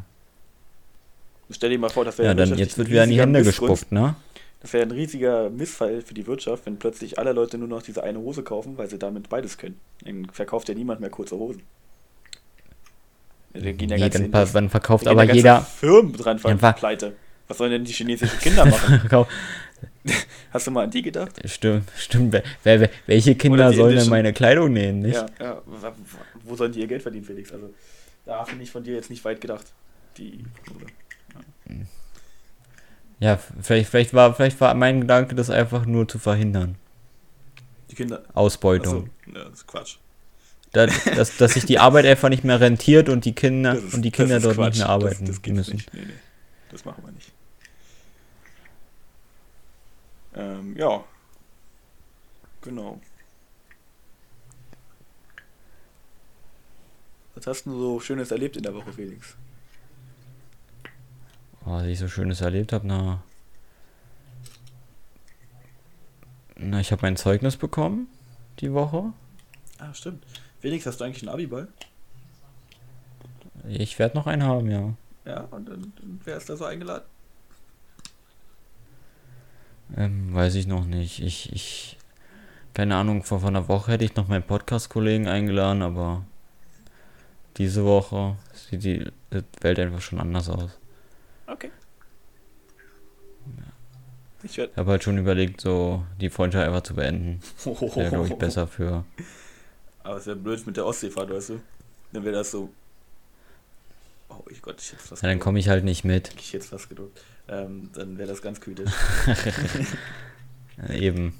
Stell 1.49 1.69
dir 1.69 1.79
mal 1.79 1.89
vor, 1.89 2.03
das 2.03 2.17
wäre 2.17 2.29
ja, 2.29 2.33
dann 2.33 2.57
jetzt 2.57 2.77
wird 2.77 2.89
wieder 2.89 3.03
in 3.05 3.11
die 3.11 3.19
Hände 3.19 3.43
gespuckt, 3.43 3.91
ne? 3.91 4.15
Das 4.63 4.71
wäre 4.71 4.85
ein 4.85 4.91
riesiger 4.91 5.49
Missfall 5.49 6.01
für 6.01 6.13
die 6.13 6.25
Wirtschaft, 6.25 6.65
wenn 6.65 6.79
plötzlich 6.79 7.19
alle 7.19 7.33
Leute 7.33 7.57
nur 7.57 7.67
noch 7.67 7.81
diese 7.81 8.01
eine 8.01 8.19
Hose 8.19 8.43
kaufen, 8.43 8.77
weil 8.77 8.89
sie 8.89 8.97
damit 8.97 9.27
beides 9.27 9.57
können. 9.57 9.77
Dann 10.05 10.25
verkauft 10.31 10.69
ja 10.69 10.73
niemand 10.73 11.01
mehr 11.01 11.09
kurze 11.09 11.35
Hosen. 11.35 11.63
Da 13.53 13.71
gehen 13.73 13.89
ja 13.89 13.97
nee, 13.97 14.09
dann, 14.09 14.31
dann 14.31 14.69
verkauft 14.69 15.05
aber 15.05 15.25
jeder 15.25 15.61
Firmen 15.61 16.13
dran 16.13 16.39
ja, 16.41 16.71
pleite. 16.71 17.13
Was 17.49 17.57
sollen 17.57 17.71
denn 17.71 17.83
die 17.83 17.91
chinesischen 17.91 18.39
Kinder 18.39 18.65
machen? 18.65 19.01
Hast 20.51 20.67
du 20.67 20.71
mal 20.71 20.85
an 20.85 20.91
die 20.91 21.01
gedacht? 21.01 21.39
Stimmt, 21.45 21.91
stimmt. 21.97 22.41
Wer, 22.63 22.89
welche 23.05 23.35
Kinder 23.35 23.73
sollen 23.73 23.97
denn 23.97 24.09
meine 24.09 24.31
Kleidung 24.31 24.71
nähen, 24.71 24.99
nicht? 24.99 25.15
Ja, 25.15 25.25
ja. 25.39 25.61
Wo 26.43 26.55
sollen 26.55 26.71
die 26.71 26.79
ihr 26.79 26.87
Geld 26.87 27.01
verdienen, 27.01 27.25
Felix? 27.25 27.51
Also, 27.51 27.73
da 28.25 28.45
finde 28.45 28.63
ich 28.63 28.71
von 28.71 28.83
dir 28.83 28.95
jetzt 28.95 29.09
nicht 29.09 29.25
weit 29.25 29.41
gedacht. 29.41 29.65
Die 30.17 30.45
Ja, 31.67 31.75
vielleicht, 33.61 33.89
vielleicht, 33.89 34.13
war, 34.13 34.35
vielleicht 34.35 34.59
war 34.59 34.73
mein 34.73 35.01
Gedanke, 35.01 35.35
das 35.35 35.49
einfach 35.49 35.85
nur 35.85 36.07
zu 36.07 36.19
verhindern. 36.19 36.75
Die 37.89 37.95
Kinder. 37.95 38.23
Ausbeutung. 38.33 39.09
Achso, 39.25 39.37
ja, 39.37 39.43
das 39.45 39.53
ist 39.53 39.67
Quatsch. 39.67 39.97
Da, 40.71 40.87
dass, 40.87 41.37
dass 41.37 41.53
sich 41.53 41.65
die 41.65 41.79
Arbeit 41.79 42.05
einfach 42.05 42.29
nicht 42.29 42.43
mehr 42.43 42.59
rentiert 42.59 43.07
und 43.07 43.25
die 43.25 43.33
Kinder 43.33 43.75
ist, 43.75 43.93
und 43.93 44.01
die 44.01 44.11
Kinder 44.11 44.39
dort 44.39 44.55
Quatsch. 44.55 44.73
nicht 44.73 44.79
mehr 44.79 44.89
arbeiten 44.89 45.25
das, 45.25 45.41
das 45.41 45.53
müssen. 45.53 45.75
Nicht. 45.75 45.93
Nee, 45.93 46.01
nee. 46.01 46.13
Das 46.71 46.83
machen 46.83 47.03
wir 47.05 47.11
nicht. 47.11 47.31
Ähm, 50.35 50.75
ja. 50.75 51.03
Genau. 52.61 52.99
Was 57.35 57.47
hast 57.47 57.65
du 57.65 57.79
so 57.79 57.99
Schönes 57.99 58.31
erlebt 58.31 58.57
in 58.57 58.63
der 58.63 58.73
Woche, 58.73 58.91
Felix? 58.91 59.35
Oh, 61.65 61.71
was 61.71 61.85
ich 61.85 61.99
so 61.99 62.07
Schönes 62.07 62.41
erlebt 62.41 62.73
habe, 62.73 62.87
na. 62.87 63.23
Na, 66.55 66.79
ich 66.79 66.91
habe 66.91 67.01
mein 67.01 67.15
Zeugnis 67.15 67.57
bekommen 67.57 68.07
die 68.59 68.73
Woche. 68.73 69.13
Ah, 69.79 69.93
stimmt. 69.93 70.23
Felix, 70.59 70.85
hast 70.85 70.99
du 70.99 71.05
eigentlich 71.05 71.23
einen 71.23 71.33
Abiball? 71.33 71.67
Ich 73.67 73.97
werde 73.99 74.15
noch 74.15 74.27
einen 74.27 74.43
haben, 74.43 74.69
ja. 74.69 74.93
Ja, 75.25 75.41
und 75.51 75.67
dann, 75.67 75.93
dann 75.95 76.21
wer 76.23 76.37
ist 76.37 76.49
da 76.49 76.57
so 76.57 76.65
eingeladen? 76.65 77.05
Ähm, 79.95 80.33
weiß 80.33 80.55
ich 80.55 80.67
noch 80.67 80.85
nicht. 80.85 81.21
Ich, 81.21 81.51
ich, 81.53 81.97
keine 82.73 82.95
Ahnung, 82.95 83.23
vor, 83.23 83.39
vor 83.39 83.49
einer 83.49 83.67
Woche 83.67 83.93
hätte 83.93 84.05
ich 84.05 84.15
noch 84.15 84.27
meinen 84.27 84.43
Podcast-Kollegen 84.43 85.27
eingeladen, 85.27 85.81
aber 85.81 86.25
diese 87.57 87.85
Woche 87.85 88.35
sieht 88.53 88.83
die 88.83 89.11
Welt 89.61 89.79
einfach 89.79 90.01
schon 90.01 90.19
anders 90.19 90.49
aus. 90.49 90.77
Okay. 91.47 91.71
Ich 94.43 94.59
habe 94.59 94.91
halt 94.91 95.03
schon 95.03 95.17
überlegt, 95.17 95.61
so 95.61 96.05
die 96.19 96.29
Freundschaft 96.29 96.67
einfach 96.67 96.83
zu 96.83 96.95
beenden. 96.95 97.39
Wäre, 97.63 98.09
glaube 98.09 98.27
ich, 98.27 98.33
besser 98.33 98.67
für. 98.67 99.05
Aber 100.03 100.17
es 100.17 100.25
wäre 100.25 100.35
blöd 100.35 100.65
mit 100.67 100.75
der 100.75 100.85
Ostseefahrt, 100.85 101.29
weißt 101.29 101.49
du? 101.49 101.61
Dann 102.11 102.25
wäre 102.25 102.35
das 102.35 102.51
so. 102.51 102.69
Oh 104.27 104.43
ich 104.49 104.61
Gott, 104.61 104.81
ich 104.81 104.91
hätte 104.91 105.01
fast 105.01 105.23
ja, 105.23 105.29
Dann 105.29 105.39
komme 105.39 105.59
ich 105.59 105.69
halt 105.69 105.85
nicht 105.85 106.03
mit. 106.03 106.33
Ich 106.37 106.51
hätte 106.53 106.71
was 106.71 106.89
gedruckt. 106.89 107.21
Ähm, 107.47 107.89
dann 107.93 108.17
wäre 108.17 108.27
das 108.27 108.41
ganz 108.41 108.59
kritisch. 108.59 108.91
Eben. 110.89 111.39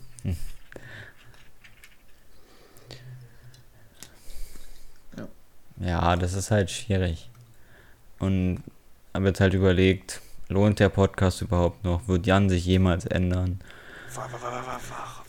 Ja. 5.17 5.27
ja, 5.79 6.15
das 6.15 6.33
ist 6.33 6.51
halt 6.51 6.71
schwierig. 6.71 7.29
Und 8.19 8.63
haben 9.13 9.25
jetzt 9.25 9.39
halt 9.39 9.53
überlegt, 9.53 10.21
lohnt 10.49 10.79
der 10.79 10.89
Podcast 10.89 11.41
überhaupt 11.41 11.83
noch? 11.83 12.07
Wird 12.07 12.25
Jan 12.25 12.49
sich 12.49 12.65
jemals 12.65 13.05
ändern? 13.05 13.59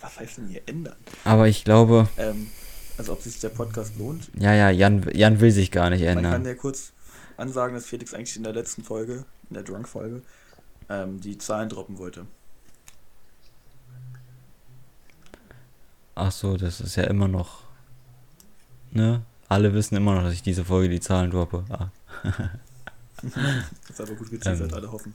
Was 0.01 0.21
heißt 0.21 0.39
denn 0.39 0.49
hier 0.49 0.63
ändern? 0.67 0.97
Aber 1.25 1.49
ich 1.49 1.65
glaube. 1.65 2.09
Ähm, 2.17 2.49
also 2.99 3.13
ob 3.13 3.23
sich 3.23 3.41
der 3.41 3.49
Podcast 3.49 3.97
lohnt? 3.99 4.31
Ja, 4.39 4.55
ja, 4.55 4.71
Jan, 4.71 5.09
Jan 5.13 5.41
will 5.41 5.51
sich 5.51 5.71
gar 5.71 5.91
nicht 5.91 6.03
ändern. 6.03 6.25
Man 6.25 6.33
kann 6.33 6.45
ja 6.45 6.55
kurz 6.55 6.93
ansagen, 7.37 7.75
dass 7.75 7.87
Felix 7.87 8.15
eigentlich 8.15 8.37
in 8.37 8.45
der 8.45 8.53
letzten 8.53 8.85
Folge, 8.85 9.25
in 9.51 9.55
der 9.55 9.63
Drunk-Folge, 9.63 10.23
ähm, 10.89 11.21
die 11.21 11.39
Zahlen 11.39 11.69
droppen 11.69 11.99
wollte. 11.99 12.27
Ach 16.15 16.31
so, 16.31 16.57
das 16.57 16.81
ist 16.81 16.97
ja 16.97 17.05
immer 17.05 17.27
noch. 17.27 17.65
Ne? 18.93 19.23
Alle 19.49 19.75
wissen 19.75 19.97
immer 19.97 20.15
noch, 20.15 20.23
dass 20.23 20.33
ich 20.33 20.43
diese 20.43 20.65
Folge 20.65 20.89
die 20.89 21.01
Zahlen 21.01 21.31
droppe. 21.31 21.65
Ah. 21.69 21.91
das 23.33 23.91
ist 23.91 24.01
aber 24.01 24.15
gut 24.15 24.31
geteasert, 24.31 24.71
ähm, 24.71 24.77
alle 24.77 24.93
hoffen. 24.93 25.15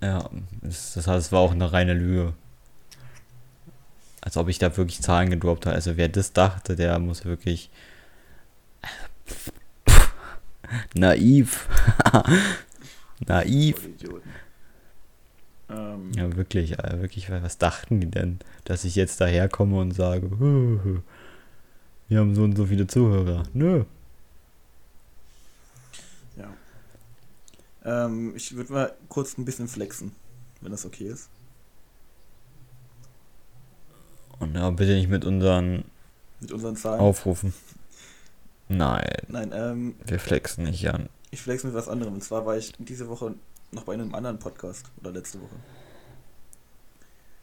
Ja, 0.00 0.06
ja 0.06 0.30
das, 0.62 0.96
heißt, 0.96 1.08
es 1.08 1.32
war 1.32 1.40
auch 1.40 1.52
eine 1.52 1.72
reine 1.72 1.94
Lüge. 1.94 2.34
Als 4.20 4.36
ob 4.36 4.48
ich 4.48 4.58
da 4.58 4.76
wirklich 4.76 5.00
Zahlen 5.02 5.30
gedroppt 5.30 5.66
habe. 5.66 5.76
Also 5.76 5.96
wer 5.96 6.08
das 6.08 6.32
dachte, 6.32 6.74
der 6.74 6.98
muss 6.98 7.24
wirklich 7.24 7.70
naiv. 10.94 11.68
naiv. 13.26 13.88
Ähm, 15.68 16.12
ja, 16.14 16.36
wirklich, 16.36 16.78
äh, 16.78 17.00
wirklich, 17.00 17.30
was 17.30 17.58
dachten 17.58 18.00
die 18.00 18.10
denn, 18.10 18.38
dass 18.64 18.84
ich 18.84 18.94
jetzt 18.94 19.20
daherkomme 19.20 19.78
und 19.78 19.92
sage, 19.92 20.30
wir 22.08 22.18
haben 22.18 22.34
so 22.34 22.42
und 22.42 22.56
so 22.56 22.66
viele 22.66 22.86
Zuhörer. 22.86 23.42
Nö. 23.52 23.84
Ja. 26.36 26.54
Ähm, 27.86 28.34
ich 28.34 28.54
würde 28.56 28.72
mal 28.72 28.92
kurz 29.08 29.38
ein 29.38 29.44
bisschen 29.44 29.68
flexen, 29.68 30.12
wenn 30.60 30.72
das 30.72 30.84
okay 30.84 31.08
ist. 31.08 31.30
Und 34.40 34.54
ja, 34.54 34.68
bitte 34.70 34.94
nicht 34.94 35.08
mit 35.08 35.24
unseren, 35.24 35.84
mit 36.40 36.50
unseren 36.52 36.76
Zahlen 36.76 37.00
aufrufen. 37.00 37.54
Nein. 38.68 39.06
Nein, 39.28 39.52
ähm. 39.54 39.94
Wir 40.04 40.18
flexen 40.18 40.64
nicht 40.64 40.88
an. 40.90 41.08
Ich 41.30 41.40
flex 41.40 41.62
mit 41.62 41.74
was 41.74 41.88
anderem. 41.88 42.14
Und 42.14 42.24
zwar 42.24 42.44
war 42.44 42.56
ich 42.56 42.72
diese 42.78 43.08
Woche 43.08 43.34
noch 43.70 43.84
bei 43.84 43.94
einem 43.94 44.14
anderen 44.14 44.38
Podcast 44.38 44.86
oder 45.00 45.12
letzte 45.12 45.40
Woche. 45.40 45.54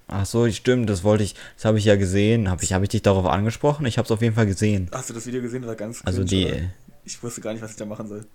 Ach 0.08 0.26
so, 0.26 0.50
stimmt, 0.52 0.90
das 0.90 1.04
wollte 1.04 1.24
ich, 1.24 1.36
das 1.56 1.66
habe 1.66 1.78
ich 1.80 1.86
ja 1.86 1.96
gesehen. 1.96 2.50
Habe 2.50 2.64
ich, 2.64 2.74
hab 2.74 2.84
ich 2.84 2.90
dich 2.90 3.02
darauf 3.02 3.26
angesprochen? 3.26 3.86
Ich 3.86 3.98
habe 3.98 4.06
es 4.06 4.12
auf 4.12 4.22
jeden 4.22 4.36
Fall 4.36 4.46
gesehen. 4.46 4.90
Hast 4.92 5.10
du 5.10 5.14
das 5.14 5.26
Video 5.26 5.42
gesehen? 5.42 5.62
Das 5.62 5.70
war 5.70 5.76
ganz 5.76 6.02
Also 6.04 6.24
die. 6.26 6.46
Oder? 6.46 6.58
Ich 7.06 7.24
wusste 7.24 7.42
gar 7.42 7.54
nicht, 7.54 7.62
was 7.62 7.72
ich 7.72 7.78
da 7.78 7.86
machen 7.86 8.08
soll. 8.08 8.26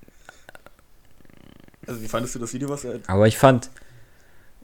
Also 1.88 2.02
wie 2.02 2.09
fandest 2.09 2.35
du 2.35 2.38
das 2.38 2.52
Video, 2.52 2.68
was 2.68 2.85
er. 2.85 3.00
Aber 3.07 3.26
ich 3.26 3.38
fand, 3.38 3.71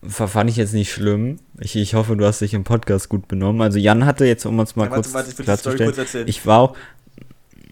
fand 0.07 0.51
ich 0.51 0.57
jetzt 0.57 0.75
nicht 0.75 0.93
schlimm. 0.93 1.39
Ich, 1.59 1.75
ich 1.75 1.95
hoffe, 1.95 2.17
du 2.17 2.25
hast 2.27 2.41
dich 2.41 2.53
im 2.53 2.65
Podcast 2.65 3.09
gut 3.09 3.27
benommen. 3.29 3.63
Also 3.63 3.79
Jan 3.79 4.05
hatte 4.05 4.27
jetzt, 4.27 4.45
um 4.45 4.59
uns 4.59 4.77
mal 4.77 4.85
ja, 4.85 4.91
kurz 4.91 5.15
warte, 5.15 5.29
warte, 5.29 5.41
ich 5.41 5.45
klarzustellen, 5.45 5.91
kurz 5.91 5.99
erzählen. 5.99 6.29
ich 6.29 6.45
war 6.47 6.61
auch... 6.61 6.77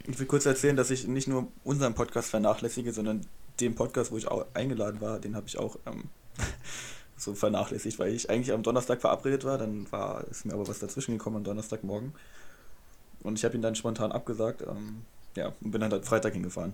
Ich 0.08 0.18
will 0.18 0.26
kurz 0.26 0.46
erzählen, 0.46 0.74
dass 0.74 0.90
ich 0.90 1.06
nicht 1.06 1.28
nur 1.28 1.48
unseren 1.64 1.94
Podcast 1.94 2.30
vernachlässige, 2.30 2.92
sondern 2.92 3.26
den 3.60 3.74
Podcast, 3.74 4.10
wo 4.10 4.16
ich 4.16 4.26
auch 4.26 4.46
eingeladen 4.54 5.00
war, 5.00 5.20
den 5.20 5.36
habe 5.36 5.46
ich 5.46 5.58
auch 5.58 5.78
ähm, 5.86 6.04
so 7.16 7.34
vernachlässigt, 7.34 7.98
weil 7.98 8.12
ich 8.12 8.30
eigentlich 8.30 8.52
am 8.52 8.62
Donnerstag 8.62 9.00
verabredet 9.00 9.44
war. 9.44 9.58
Dann 9.58 9.86
war 9.92 10.24
ist 10.30 10.46
mir 10.46 10.54
aber 10.54 10.66
was 10.66 10.78
dazwischen 10.78 11.12
gekommen 11.12 11.36
am 11.36 11.44
Donnerstagmorgen. 11.44 12.14
Und 13.22 13.38
ich 13.38 13.44
habe 13.44 13.54
ihn 13.54 13.62
dann 13.62 13.74
spontan 13.74 14.12
abgesagt. 14.12 14.62
Ähm, 14.62 15.02
ja, 15.36 15.52
und 15.60 15.70
bin 15.70 15.80
dann 15.80 15.92
halt 15.92 16.04
Freitag 16.04 16.32
hingefahren. 16.32 16.72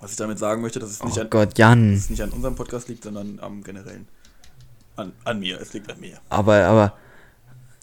Was 0.00 0.12
ich 0.12 0.16
damit 0.16 0.38
sagen 0.38 0.62
möchte, 0.62 0.78
dass 0.78 0.90
es 0.90 1.04
nicht, 1.04 1.18
oh 1.18 1.22
an, 1.22 1.30
Gott, 1.30 1.58
Jan. 1.58 1.92
Dass 1.92 2.04
es 2.04 2.10
nicht 2.10 2.22
an 2.22 2.30
unserem 2.30 2.54
Podcast 2.54 2.88
liegt, 2.88 3.04
sondern 3.04 3.38
am 3.40 3.62
generellen. 3.62 4.08
An, 4.96 5.12
an 5.24 5.40
mir, 5.40 5.60
es 5.60 5.72
liegt 5.72 5.90
an 5.90 6.00
mir. 6.00 6.18
Aber, 6.30 6.64
aber, 6.64 6.94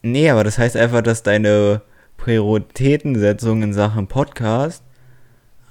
nee, 0.01 0.29
aber 0.29 0.43
das 0.43 0.57
heißt 0.57 0.75
einfach, 0.75 1.01
dass 1.01 1.23
deine 1.23 1.81
Prioritätensetzung 2.17 3.61
in 3.61 3.73
Sachen 3.73 4.07
Podcast 4.07 4.83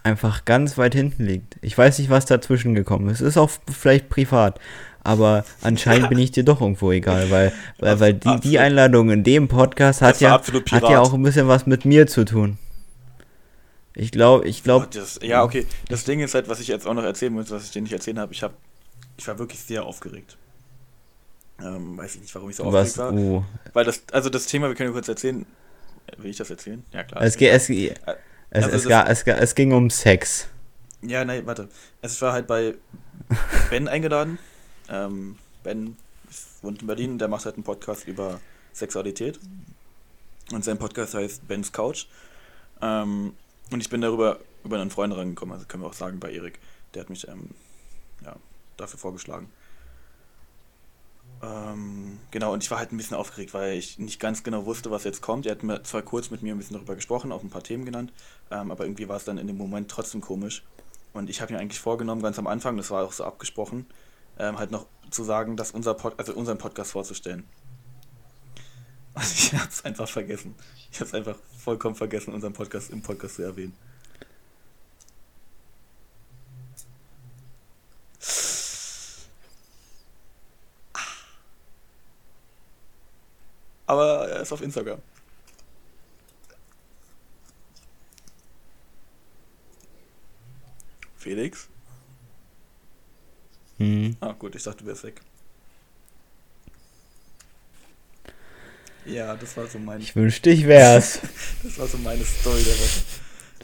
einfach 0.04 0.44
ganz 0.44 0.78
weit 0.78 0.94
hinten 0.94 1.26
liegt. 1.26 1.56
Ich 1.62 1.76
weiß 1.76 1.98
nicht, 1.98 2.10
was 2.10 2.26
dazwischen 2.26 2.74
gekommen 2.74 3.08
ist. 3.08 3.20
Ist 3.20 3.36
auch 3.36 3.50
vielleicht 3.70 4.08
privat. 4.08 4.60
Aber 5.02 5.44
anscheinend 5.62 6.08
bin 6.10 6.18
ich 6.18 6.30
dir 6.30 6.44
doch 6.44 6.60
irgendwo 6.60 6.92
egal, 6.92 7.30
weil, 7.30 7.52
weil, 7.78 8.00
weil 8.00 8.14
die, 8.14 8.40
die 8.40 8.58
Einladung 8.58 9.10
in 9.10 9.24
dem 9.24 9.48
Podcast 9.48 10.00
hat 10.02 10.20
ja, 10.20 10.40
hat 10.40 10.82
ja 10.88 11.00
auch 11.00 11.12
ein 11.12 11.22
bisschen 11.22 11.48
was 11.48 11.66
mit 11.66 11.84
mir 11.84 12.06
zu 12.06 12.24
tun. 12.24 12.58
Ich 13.98 14.12
glaube, 14.12 14.46
ich 14.46 14.62
glaube. 14.62 14.88
ja, 15.22 15.42
okay. 15.42 15.66
Das 15.88 16.04
Ding 16.04 16.20
ist 16.20 16.34
halt, 16.34 16.48
was 16.48 16.60
ich 16.60 16.68
jetzt 16.68 16.86
auch 16.86 16.92
noch 16.92 17.02
erzählen 17.02 17.32
muss, 17.32 17.50
was 17.50 17.64
ich 17.64 17.70
dir 17.70 17.80
nicht 17.80 17.92
erzählen 17.92 18.18
habe. 18.18 18.30
Ich 18.34 18.42
habe, 18.42 18.52
ich 19.16 19.26
war 19.26 19.38
wirklich 19.38 19.58
sehr 19.58 19.84
aufgeregt. 19.84 20.36
Ähm, 21.62 21.96
weiß 21.96 22.16
ich 22.16 22.20
nicht, 22.20 22.34
warum 22.34 22.50
ich 22.50 22.56
so 22.56 22.64
aufgeregt 22.64 22.98
war. 22.98 23.12
Uh. 23.14 23.42
Weil 23.72 23.86
das, 23.86 24.02
also 24.12 24.28
das 24.28 24.44
Thema, 24.46 24.68
wir 24.68 24.74
können 24.74 24.92
kurz 24.92 25.08
erzählen. 25.08 25.46
Will 26.18 26.30
ich 26.30 26.36
das 26.36 26.50
erzählen? 26.50 26.84
Ja, 26.92 27.04
klar. 27.04 27.22
Es, 27.22 27.36
es, 27.36 27.70
es, 27.70 27.94
also 28.50 28.68
es, 28.68 28.84
das, 28.84 29.22
es, 29.22 29.26
es, 29.26 29.54
ging 29.54 29.72
um 29.72 29.88
Sex. 29.88 30.46
Ja, 31.00 31.24
nein, 31.24 31.46
warte. 31.46 31.70
Es 32.02 32.20
war 32.20 32.34
halt 32.34 32.46
bei 32.46 32.74
Ben 33.70 33.88
eingeladen. 33.88 34.38
Ähm, 34.90 35.36
ben 35.64 35.96
wohnt 36.60 36.82
in 36.82 36.86
Berlin, 36.86 37.18
der 37.18 37.28
macht 37.28 37.46
halt 37.46 37.54
einen 37.54 37.64
Podcast 37.64 38.06
über 38.06 38.40
Sexualität. 38.74 39.40
Und 40.52 40.64
sein 40.64 40.76
Podcast 40.76 41.14
heißt 41.14 41.48
Ben's 41.48 41.72
Couch. 41.72 42.06
Ähm, 42.82 43.32
und 43.70 43.80
ich 43.80 43.90
bin 43.90 44.00
darüber 44.00 44.38
über 44.64 44.80
einen 44.80 44.90
Freund 44.90 45.14
rangekommen, 45.14 45.54
also 45.54 45.66
können 45.66 45.82
wir 45.82 45.88
auch 45.88 45.94
sagen 45.94 46.20
bei 46.20 46.32
Erik. 46.32 46.58
Der 46.94 47.02
hat 47.02 47.10
mich 47.10 47.26
ähm, 47.28 47.50
ja, 48.24 48.36
dafür 48.76 48.98
vorgeschlagen. 48.98 49.50
Ähm, 51.42 52.18
genau, 52.30 52.52
und 52.52 52.62
ich 52.62 52.70
war 52.70 52.78
halt 52.78 52.92
ein 52.92 52.96
bisschen 52.96 53.16
aufgeregt, 53.16 53.52
weil 53.52 53.74
ich 53.74 53.98
nicht 53.98 54.20
ganz 54.20 54.42
genau 54.42 54.64
wusste, 54.64 54.90
was 54.90 55.04
jetzt 55.04 55.20
kommt. 55.20 55.46
Er 55.46 55.52
hat 55.52 55.62
mir 55.62 55.82
zwar 55.82 56.02
kurz 56.02 56.30
mit 56.30 56.42
mir 56.42 56.54
ein 56.54 56.58
bisschen 56.58 56.74
darüber 56.74 56.94
gesprochen, 56.94 57.32
auch 57.32 57.42
ein 57.42 57.50
paar 57.50 57.62
Themen 57.62 57.84
genannt, 57.84 58.12
ähm, 58.50 58.70
aber 58.70 58.84
irgendwie 58.84 59.08
war 59.08 59.16
es 59.16 59.24
dann 59.24 59.38
in 59.38 59.46
dem 59.46 59.58
Moment 59.58 59.90
trotzdem 59.90 60.20
komisch. 60.20 60.62
Und 61.12 61.30
ich 61.30 61.40
habe 61.40 61.52
mir 61.52 61.58
eigentlich 61.58 61.80
vorgenommen, 61.80 62.22
ganz 62.22 62.38
am 62.38 62.46
Anfang, 62.46 62.76
das 62.76 62.90
war 62.90 63.04
auch 63.04 63.12
so 63.12 63.24
abgesprochen, 63.24 63.86
ähm, 64.38 64.58
halt 64.58 64.70
noch 64.70 64.86
zu 65.10 65.24
sagen, 65.24 65.56
dass 65.56 65.70
unser 65.70 65.94
Pod 65.94 66.14
also 66.18 66.34
unseren 66.34 66.58
Podcast 66.58 66.92
vorzustellen. 66.92 67.44
Also 69.16 69.34
ich 69.34 69.54
habe 69.54 69.68
es 69.70 69.82
einfach 69.84 70.08
vergessen. 70.08 70.54
Ich 70.92 71.00
habe 71.00 71.08
es 71.08 71.14
einfach 71.14 71.36
vollkommen 71.58 71.96
vergessen, 71.96 72.34
unseren 72.34 72.52
Podcast 72.52 72.90
im 72.90 73.00
Podcast 73.00 73.36
zu 73.36 73.42
erwähnen. 73.42 73.74
Aber 83.86 84.28
er 84.28 84.42
ist 84.42 84.52
auf 84.52 84.60
Instagram. 84.60 85.00
Felix? 91.16 91.68
Hm. 93.78 94.16
Ah, 94.20 94.32
gut, 94.32 94.54
ich 94.54 94.62
dachte, 94.62 94.84
du 94.84 94.86
wärst 94.86 95.04
weg. 95.04 95.22
Ja, 99.06 99.36
das 99.36 99.56
war 99.56 99.66
so 99.66 99.78
mein. 99.78 100.00
Ich 100.00 100.16
wünschte, 100.16 100.50
ich 100.50 100.66
wär's. 100.66 101.20
das 101.62 101.78
war 101.78 101.86
so 101.86 101.98
meine 101.98 102.24
Story 102.24 102.62
der 102.62 102.74
Woche. 102.74 103.00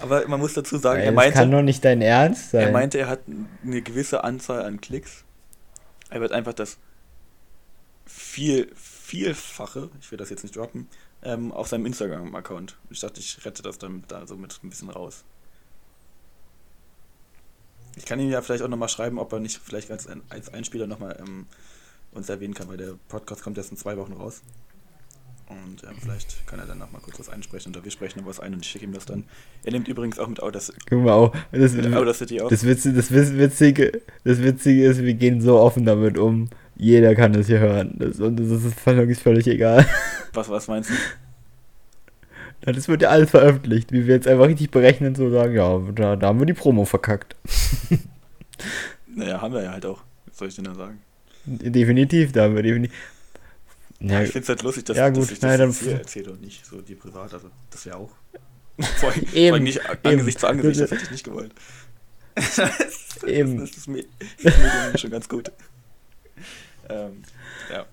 Aber 0.01 0.29
man 0.29 0.41
muss 0.41 0.55
dazu 0.55 0.79
sagen, 0.79 1.01
Ey, 1.01 1.07
er 1.07 1.13
meinte. 1.13 1.35
Das 1.35 1.41
kann 1.41 1.51
doch 1.51 1.63
nicht 1.63 1.85
dein 1.85 2.01
Ernst 2.01 2.51
sein. 2.51 2.63
Er 2.63 2.73
meinte, 2.73 2.99
er 2.99 3.09
hat 3.09 3.21
eine 3.63 3.83
gewisse 3.83 4.25
Anzahl 4.25 4.63
an 4.65 4.81
Klicks. 4.81 5.25
Er 6.11 6.21
wird 6.21 6.33
einfach 6.33 6.55
das 6.55 6.79
viel, 8.07 8.71
Vielfache, 8.75 9.91
ich 10.01 10.11
will 10.11 10.19
das 10.19 10.31
jetzt 10.31 10.43
nicht 10.43 10.57
droppen, 10.57 10.89
ähm, 11.23 11.53
auf 11.53 11.69
seinem 11.69 11.87
Instagram-Account. 11.87 12.77
Ich 12.91 13.01
dachte, 13.01 13.21
ich 13.21 13.45
rette 13.45 13.63
das 13.63 13.79
dann 13.79 14.05
da 14.09 14.27
so 14.27 14.37
mit 14.37 14.59
ein 14.63 14.71
bisschen 14.71 14.91
raus. 14.91 15.25
Ich 17.97 18.07
kann 18.07 18.19
ihn 18.21 18.31
ja 18.31 18.41
vielleicht 18.41 18.63
auch 18.63 18.69
nochmal 18.69 18.89
schreiben, 18.89 19.19
ob 19.19 19.33
er 19.33 19.41
nicht 19.41 19.61
vielleicht 19.63 19.91
als, 19.91 20.09
als 20.31 20.53
Einspieler 20.53 20.87
nochmal 20.87 21.17
ähm, 21.21 21.47
uns 22.13 22.29
erwähnen 22.29 22.55
kann, 22.55 22.69
weil 22.69 22.79
der 22.79 22.95
Podcast 23.09 23.43
kommt 23.43 23.59
erst 23.59 23.71
in 23.71 23.77
zwei 23.77 23.97
Wochen 23.97 24.15
raus. 24.15 24.43
Und 25.53 25.85
ähm, 25.85 25.97
vielleicht 26.01 26.47
kann 26.47 26.59
er 26.59 26.67
dann 26.67 26.79
nochmal 26.79 27.01
kurz 27.03 27.19
was 27.19 27.29
einsprechen 27.29 27.73
oder 27.75 27.85
wir 27.85 27.91
sprechen 27.91 28.21
noch 28.21 28.27
was 28.27 28.41
ein 28.41 28.55
und 28.55 28.65
ich 28.65 28.71
schicke 28.71 28.85
ihm 28.85 28.93
das 28.93 29.05
dann. 29.05 29.25
Er 29.65 29.73
nimmt 29.73 29.89
übrigens 29.89 30.19
auch 30.19 30.29
mit 30.29 30.43
Audacity, 30.43 30.79
Guck 30.89 31.03
mal, 31.05 31.13
auch, 31.13 31.35
das, 31.53 31.73
mit 31.75 31.87
auf. 31.95 32.51
Das 32.51 32.65
Witzige, 32.65 32.95
das, 32.95 33.13
Witzige, 33.13 34.03
das 34.25 34.43
Witzige 34.43 34.87
ist, 34.87 35.03
wir 35.03 35.15
gehen 35.15 35.41
so 35.41 35.59
offen 35.59 35.85
damit 35.85 36.19
um. 36.19 36.49
Jeder 36.77 37.15
kann 37.15 37.33
das 37.33 37.47
hier 37.47 37.61
hören. 37.61 37.95
Das, 37.99 38.19
und 38.21 38.37
das 38.39 38.65
ist 38.65 38.81
völlig, 38.81 39.19
völlig 39.19 39.47
egal. 39.47 39.87
Was, 40.33 40.49
was 40.49 40.67
meinst 40.67 40.89
du? 40.89 40.95
Ja, 42.65 42.73
das 42.73 42.89
wird 42.89 43.03
ja 43.03 43.11
alles 43.11 43.31
veröffentlicht, 43.31 43.93
wie 43.93 44.07
wir 44.07 44.15
jetzt 44.15 44.27
einfach 44.27 44.47
richtig 44.47 44.71
berechnen, 44.71 45.15
so 45.15 45.31
sagen, 45.31 45.55
ja, 45.55 45.79
da, 45.95 46.17
da 46.17 46.29
haben 46.29 46.39
wir 46.39 46.47
die 46.47 46.55
Promo 46.55 46.87
verkackt. 46.87 47.37
naja, 49.15 49.43
haben 49.43 49.53
wir 49.53 49.63
ja 49.63 49.73
halt 49.73 49.85
auch. 49.85 50.03
Was 50.27 50.39
soll 50.39 50.49
ich 50.49 50.55
denn 50.55 50.65
da 50.65 50.75
sagen? 50.75 51.01
Definitiv, 51.45 52.33
da 52.33 52.45
haben 52.45 52.55
wir 52.55 52.63
definitiv. 52.63 52.97
Ja, 54.03 54.23
ich 54.23 54.31
finde 54.31 54.43
es 54.43 54.49
halt 54.49 54.63
lustig, 54.63 54.85
dass, 54.85 54.97
ja, 54.97 55.09
gut, 55.11 55.23
dass 55.23 55.31
ich 55.31 55.39
das 55.39 55.59
nein, 55.59 55.73
hier 55.73 55.93
erzähle 55.93 56.33
und 56.33 56.41
nicht 56.41 56.67
so 56.67 56.81
die 56.81 56.95
privat. 56.95 57.33
Also, 57.33 57.51
das 57.71 57.87
wäre 57.87 57.97
auch. 57.97 58.11
vor, 58.97 59.13
eben, 59.33 59.49
vor 59.49 59.55
allem 59.55 59.63
nicht 59.63 59.81
Angesicht 60.05 60.41
zu 60.41 60.47
Angesicht, 60.49 60.81
das 60.81 60.91
hätte 60.91 61.05
ich 61.05 61.11
nicht 61.11 61.25
gewollt. 61.25 61.53
das, 62.35 63.23
eben. 63.27 63.59
Das, 63.61 63.71
ist 63.71 63.89
mir, 63.89 64.05
mir 64.43 64.99
schon 64.99 65.11
ganz 65.11 65.29
gut. 65.29 65.53
Ähm, 66.89 67.23
ja. 67.71 67.87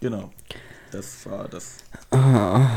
Genau. 0.00 0.30
Das 0.92 1.26
war 1.26 1.48
das. 1.48 1.78
Ah. 2.10 2.70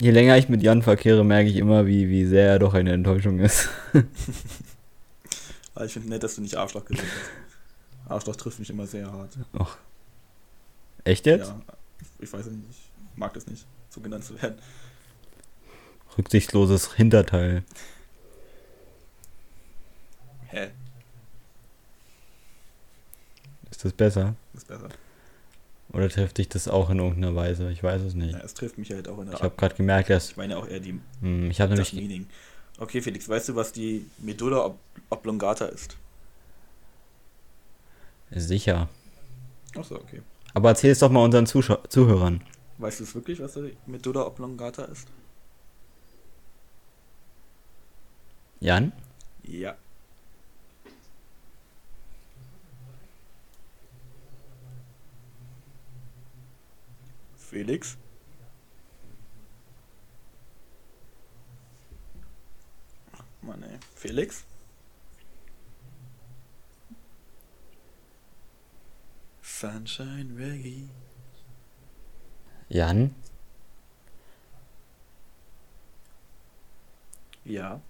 Je 0.00 0.10
länger 0.10 0.36
ich 0.36 0.48
mit 0.48 0.62
Jan 0.62 0.82
verkehre, 0.82 1.24
merke 1.24 1.48
ich 1.48 1.56
immer, 1.56 1.86
wie, 1.86 2.08
wie 2.08 2.26
sehr 2.26 2.48
er 2.48 2.58
doch 2.58 2.74
eine 2.74 2.92
Enttäuschung 2.92 3.40
ist. 3.40 3.68
Aber 5.74 5.84
ich 5.86 5.92
finde 5.92 6.10
nett, 6.10 6.22
dass 6.22 6.34
du 6.34 6.42
nicht 6.42 6.56
Arschloch 6.56 6.84
gesagt 6.84 7.08
hast. 7.08 7.47
Arschloch 8.08 8.36
trifft 8.36 8.58
mich 8.58 8.70
immer 8.70 8.86
sehr 8.86 9.10
hart. 9.10 9.38
Ach. 9.58 9.76
Echt 11.04 11.26
jetzt? 11.26 11.48
Ja, 11.48 11.60
ich 12.18 12.32
weiß 12.32 12.46
nicht, 12.46 12.64
ich 12.70 12.90
mag 13.16 13.32
das 13.34 13.46
nicht, 13.46 13.66
so 13.90 14.00
genannt 14.00 14.24
zu 14.24 14.40
werden. 14.40 14.58
Rücksichtsloses 16.16 16.94
Hinterteil. 16.94 17.62
Hä? 20.48 20.70
Ist 23.70 23.84
das 23.84 23.92
besser? 23.92 24.34
Ist 24.54 24.66
besser. 24.66 24.88
Oder 25.92 26.08
trifft 26.08 26.38
dich 26.38 26.48
das 26.48 26.68
auch 26.68 26.90
in 26.90 26.98
irgendeiner 26.98 27.34
Weise? 27.34 27.70
Ich 27.70 27.82
weiß 27.82 28.02
es 28.02 28.14
nicht. 28.14 28.32
Ja, 28.32 28.40
es 28.40 28.54
trifft 28.54 28.76
mich 28.76 28.90
halt 28.90 29.08
auch 29.08 29.18
in 29.18 29.26
der 29.26 29.34
Ich 29.34 29.42
habe 29.42 29.54
gerade 29.56 29.74
gemerkt, 29.74 30.10
dass. 30.10 30.30
Ich 30.30 30.36
meine 30.36 30.58
auch 30.58 30.66
eher 30.66 30.80
die. 30.80 31.00
Hm, 31.20 31.50
ich 31.50 31.60
habe 31.60 31.72
nämlich. 31.72 31.92
Meaning. 31.92 32.26
Okay, 32.78 33.00
Felix, 33.00 33.28
weißt 33.28 33.50
du, 33.50 33.56
was 33.56 33.72
die 33.72 34.06
Medulla 34.18 34.74
oblongata 35.10 35.66
ist? 35.66 35.96
Sicher. 38.30 38.88
Achso, 39.76 39.96
okay. 39.96 40.22
Aber 40.54 40.70
erzähl 40.70 40.90
es 40.90 40.98
doch 40.98 41.10
mal 41.10 41.24
unseren 41.24 41.46
Zuschau 41.46 41.76
Zuhörern. 41.88 42.42
Weißt 42.78 43.00
du 43.00 43.04
es 43.04 43.14
wirklich, 43.14 43.40
was 43.40 43.54
die 43.54 43.76
Medulla 43.86 44.26
oblongata 44.26 44.84
ist? 44.84 45.08
Jan? 48.60 48.92
Ja. 49.42 49.76
Felix? 57.36 57.96
Mann 63.42 63.62
ey. 63.62 63.78
Felix? 63.94 64.44
Sunshine 69.58 70.36
Reggae. 70.36 70.88
Jan? 72.68 73.12
Ja. 77.44 77.80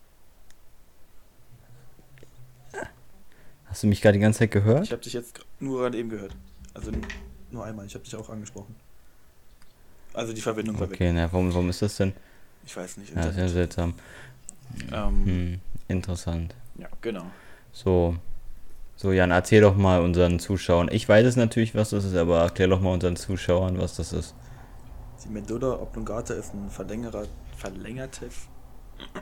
Hast 3.66 3.82
du 3.82 3.86
mich 3.86 4.00
gerade 4.00 4.14
die 4.14 4.22
ganze 4.22 4.38
Zeit 4.38 4.50
gehört? 4.50 4.84
Ich 4.84 4.92
habe 4.92 5.02
dich 5.02 5.12
jetzt 5.12 5.40
nur 5.60 5.80
gerade 5.80 5.98
eben 5.98 6.08
gehört. 6.08 6.34
Also 6.72 6.90
nur 7.50 7.66
einmal. 7.66 7.84
Ich 7.84 7.94
habe 7.94 8.04
dich 8.04 8.16
auch 8.16 8.30
angesprochen. 8.30 8.74
Also 10.14 10.32
die 10.32 10.40
Verbindung 10.40 10.80
war 10.80 10.86
okay, 10.86 11.08
weg. 11.08 11.14
na, 11.14 11.30
warum, 11.30 11.52
warum 11.52 11.68
ist 11.68 11.82
das 11.82 11.96
denn? 11.98 12.14
Ich 12.64 12.74
weiß 12.74 12.96
nicht. 12.96 13.14
Ja, 13.14 13.30
sehr 13.30 13.48
seltsam. 13.50 13.92
Ähm, 14.90 15.24
hm, 15.26 15.60
interessant. 15.86 16.54
Ja, 16.76 16.88
genau. 17.02 17.26
So. 17.72 18.16
So, 19.00 19.12
Jan, 19.12 19.30
erzähl 19.30 19.60
doch 19.60 19.76
mal 19.76 20.00
unseren 20.00 20.40
Zuschauern. 20.40 20.88
Ich 20.90 21.08
weiß 21.08 21.24
es 21.24 21.36
natürlich, 21.36 21.72
was 21.76 21.90
das 21.90 22.04
ist, 22.04 22.16
aber 22.16 22.40
erklär 22.40 22.66
doch 22.66 22.80
mal 22.80 22.92
unseren 22.92 23.14
Zuschauern, 23.14 23.78
was 23.78 23.94
das 23.94 24.12
ist. 24.12 24.34
Die 25.22 25.28
Medulla 25.28 25.74
oblongata 25.74 26.34
ist 26.34 26.52
ein 26.52 26.68
verlängerer, 26.68 27.28
verlängertes. 27.56 28.48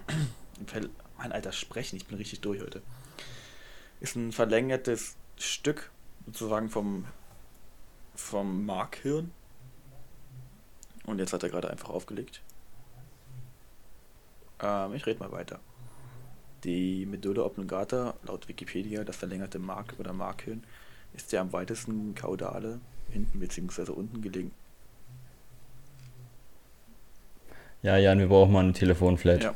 mein 1.18 1.32
alter 1.32 1.52
Sprechen, 1.52 1.96
ich 1.96 2.06
bin 2.06 2.16
richtig 2.16 2.40
durch 2.40 2.62
heute. 2.62 2.80
Ist 4.00 4.16
ein 4.16 4.32
verlängertes 4.32 5.16
Stück 5.36 5.90
sozusagen 6.24 6.70
vom, 6.70 7.04
vom 8.14 8.64
Markhirn 8.64 9.30
und 11.04 11.18
jetzt 11.18 11.34
hat 11.34 11.42
er 11.42 11.50
gerade 11.50 11.68
einfach 11.68 11.90
aufgelegt. 11.90 12.40
Ähm, 14.58 14.94
ich 14.94 15.04
rede 15.04 15.20
mal 15.20 15.32
weiter. 15.32 15.60
Die 16.66 17.06
Medulla 17.06 17.42
oblongata, 17.42 18.14
laut 18.26 18.48
Wikipedia, 18.48 19.04
das 19.04 19.16
verlängerte 19.16 19.58
Mark 19.58 19.94
oder 19.98 20.12
Markhirn, 20.12 20.64
ist 21.14 21.32
der 21.32 21.40
am 21.40 21.52
weitesten 21.54 22.14
kaudale, 22.14 22.80
hinten 23.08 23.40
bzw. 23.40 23.92
unten 23.92 24.20
gelegen. 24.20 24.50
Ja, 27.82 27.96
Jan, 27.96 28.18
wir 28.18 28.26
brauchen 28.26 28.52
mal 28.52 28.64
eine 28.64 28.74
Telefonflat. 28.74 29.42
Ja, 29.42 29.54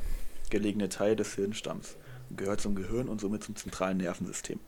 gelegene 0.49 0.89
Teil 0.89 1.17
des 1.17 1.35
Hirnstamms. 1.35 1.97
Gehört 2.35 2.63
zum 2.63 2.75
Gehirn 2.75 3.09
und 3.09 3.21
somit 3.21 3.45
zum 3.45 3.57
zentralen 3.57 3.99
Nervensystem. 3.99 4.59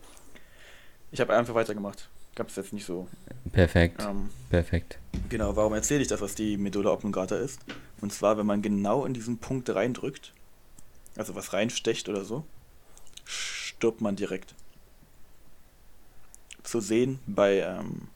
Ich 1.12 1.20
habe 1.20 1.35
einfach 1.35 1.55
weitergemacht 1.55 2.11
gab 2.35 2.48
es 2.48 2.57
jetzt 2.57 2.72
nicht 2.72 2.85
so. 2.85 3.09
Perfekt. 3.52 4.02
Ähm, 4.02 4.31
Perfekt. 4.50 4.98
Genau, 5.28 5.57
warum 5.57 5.74
erzähle 5.74 6.02
ich 6.02 6.09
das, 6.09 6.20
was 6.20 6.35
die 6.35 6.57
Medulla 6.57 6.90
oblongata 6.90 7.37
ist? 7.37 7.61
Und 8.00 8.12
zwar, 8.12 8.38
wenn 8.38 8.46
man 8.46 8.62
genau 8.62 9.05
in 9.05 9.14
diesen 9.14 9.38
Punkt 9.38 9.70
reindrückt, 9.70 10.33
also 11.16 11.35
was 11.35 11.53
reinstecht 11.53 12.09
oder 12.09 12.25
so, 12.25 12.44
stirbt 13.25 14.01
man 14.01 14.16
direkt. 14.16 14.55
Zu 16.62 16.81
sehen 16.81 17.18
bei 17.27 17.61
ähm, 17.61 18.09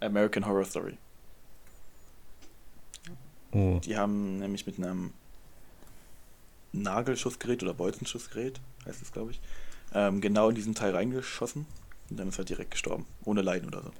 American 0.00 0.46
Horror 0.46 0.64
Story. 0.64 0.98
Oh. 3.52 3.80
Die 3.82 3.96
haben 3.96 4.38
nämlich 4.38 4.66
mit 4.66 4.78
einem 4.78 5.12
Nagelschussgerät 6.72 7.62
oder 7.62 7.72
Bolzenschussgerät, 7.72 8.60
heißt 8.84 9.00
es 9.02 9.12
glaube 9.12 9.30
ich, 9.30 9.40
ähm, 9.94 10.20
genau 10.20 10.50
in 10.50 10.54
diesen 10.54 10.74
Teil 10.74 10.94
reingeschossen 10.94 11.66
und 12.10 12.18
dann 12.18 12.28
ist 12.28 12.38
er 12.38 12.44
direkt 12.44 12.72
gestorben. 12.72 13.06
Ohne 13.24 13.42
Leiden 13.42 13.68
oder 13.68 13.82
so. 13.82 13.90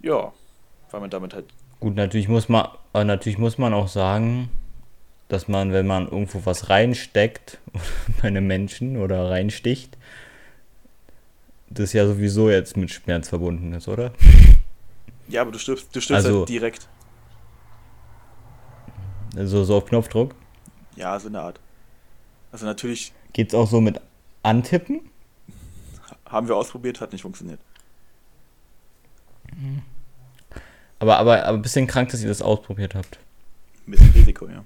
Ja, 0.00 0.32
weil 0.90 1.00
man 1.00 1.10
damit 1.10 1.34
halt. 1.34 1.46
Gut, 1.80 1.94
natürlich 1.94 2.28
muss 2.28 2.48
man, 2.48 2.68
natürlich 2.92 3.38
muss 3.38 3.58
man 3.58 3.74
auch 3.74 3.88
sagen, 3.88 4.48
dass 5.34 5.48
man, 5.48 5.72
wenn 5.72 5.86
man 5.86 6.04
irgendwo 6.04 6.46
was 6.46 6.70
reinsteckt, 6.70 7.58
bei 8.22 8.28
einem 8.28 8.46
Menschen 8.46 8.96
oder 8.96 9.30
reinsticht, 9.30 9.98
das 11.68 11.92
ja 11.92 12.06
sowieso 12.06 12.50
jetzt 12.50 12.76
mit 12.76 12.90
Schmerz 12.92 13.28
verbunden 13.28 13.72
ist, 13.72 13.88
oder? 13.88 14.12
Ja, 15.28 15.42
aber 15.42 15.50
du 15.50 15.58
stirbst, 15.58 15.88
du 15.94 16.00
stirbst 16.00 16.24
also, 16.24 16.38
halt 16.40 16.48
direkt. 16.48 16.88
Also 19.36 19.64
so 19.64 19.76
auf 19.76 19.86
Knopfdruck? 19.86 20.36
Ja, 20.94 21.18
so 21.18 21.26
eine 21.26 21.40
Art. 21.40 21.58
Also 22.52 22.66
natürlich. 22.66 23.12
Geht's 23.32 23.54
auch 23.54 23.68
so 23.68 23.80
mit 23.80 24.00
Antippen? 24.44 25.00
Haben 26.26 26.46
wir 26.46 26.56
ausprobiert, 26.56 27.00
hat 27.00 27.10
nicht 27.10 27.22
funktioniert. 27.22 27.58
Aber, 31.00 31.18
aber, 31.18 31.44
aber 31.44 31.58
ein 31.58 31.62
bisschen 31.62 31.88
krank, 31.88 32.10
dass 32.10 32.22
ihr 32.22 32.28
das 32.28 32.40
ausprobiert 32.40 32.94
habt. 32.94 33.18
Ein 33.88 33.90
bisschen 33.90 34.10
Risiko, 34.12 34.46
ja. 34.48 34.64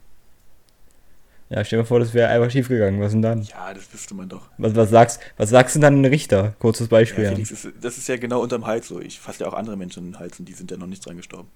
Ja, 1.51 1.65
stell 1.65 1.81
dir 1.81 1.85
vor, 1.87 1.99
das 1.99 2.13
wäre 2.13 2.29
einfach 2.29 2.51
schief 2.51 2.69
gegangen. 2.69 3.01
Was 3.01 3.13
denn 3.13 3.23
dann? 3.23 3.43
Ja, 3.43 3.73
das 3.73 3.93
wüsste 3.93 4.15
man 4.15 4.29
doch. 4.29 4.49
Was, 4.59 4.75
was, 4.75 4.91
sagst, 4.91 5.21
was 5.37 5.49
sagst 5.51 5.77
du 5.77 5.81
dann 5.81 6.03
den 6.03 6.13
Richter? 6.13 6.55
Kurzes 6.59 6.89
Beispiel. 6.89 7.25
Ja, 7.25 7.31
Felix, 7.31 7.51
ist, 7.51 7.69
das 7.81 7.97
ist 7.97 8.07
ja 8.09 8.17
genau 8.17 8.43
unterm 8.43 8.67
Hals 8.67 8.89
so. 8.89 9.01
Ich 9.01 9.19
fasse 9.19 9.45
ja 9.45 9.49
auch 9.49 9.55
andere 9.55 9.77
Menschen 9.77 10.05
in 10.05 10.13
den 10.13 10.19
Hals 10.19 10.39
und 10.39 10.47
die 10.47 10.53
sind 10.53 10.71
ja 10.71 10.77
noch 10.77 10.87
nicht 10.87 11.05
dran 11.05 11.17
gestorben. 11.17 11.49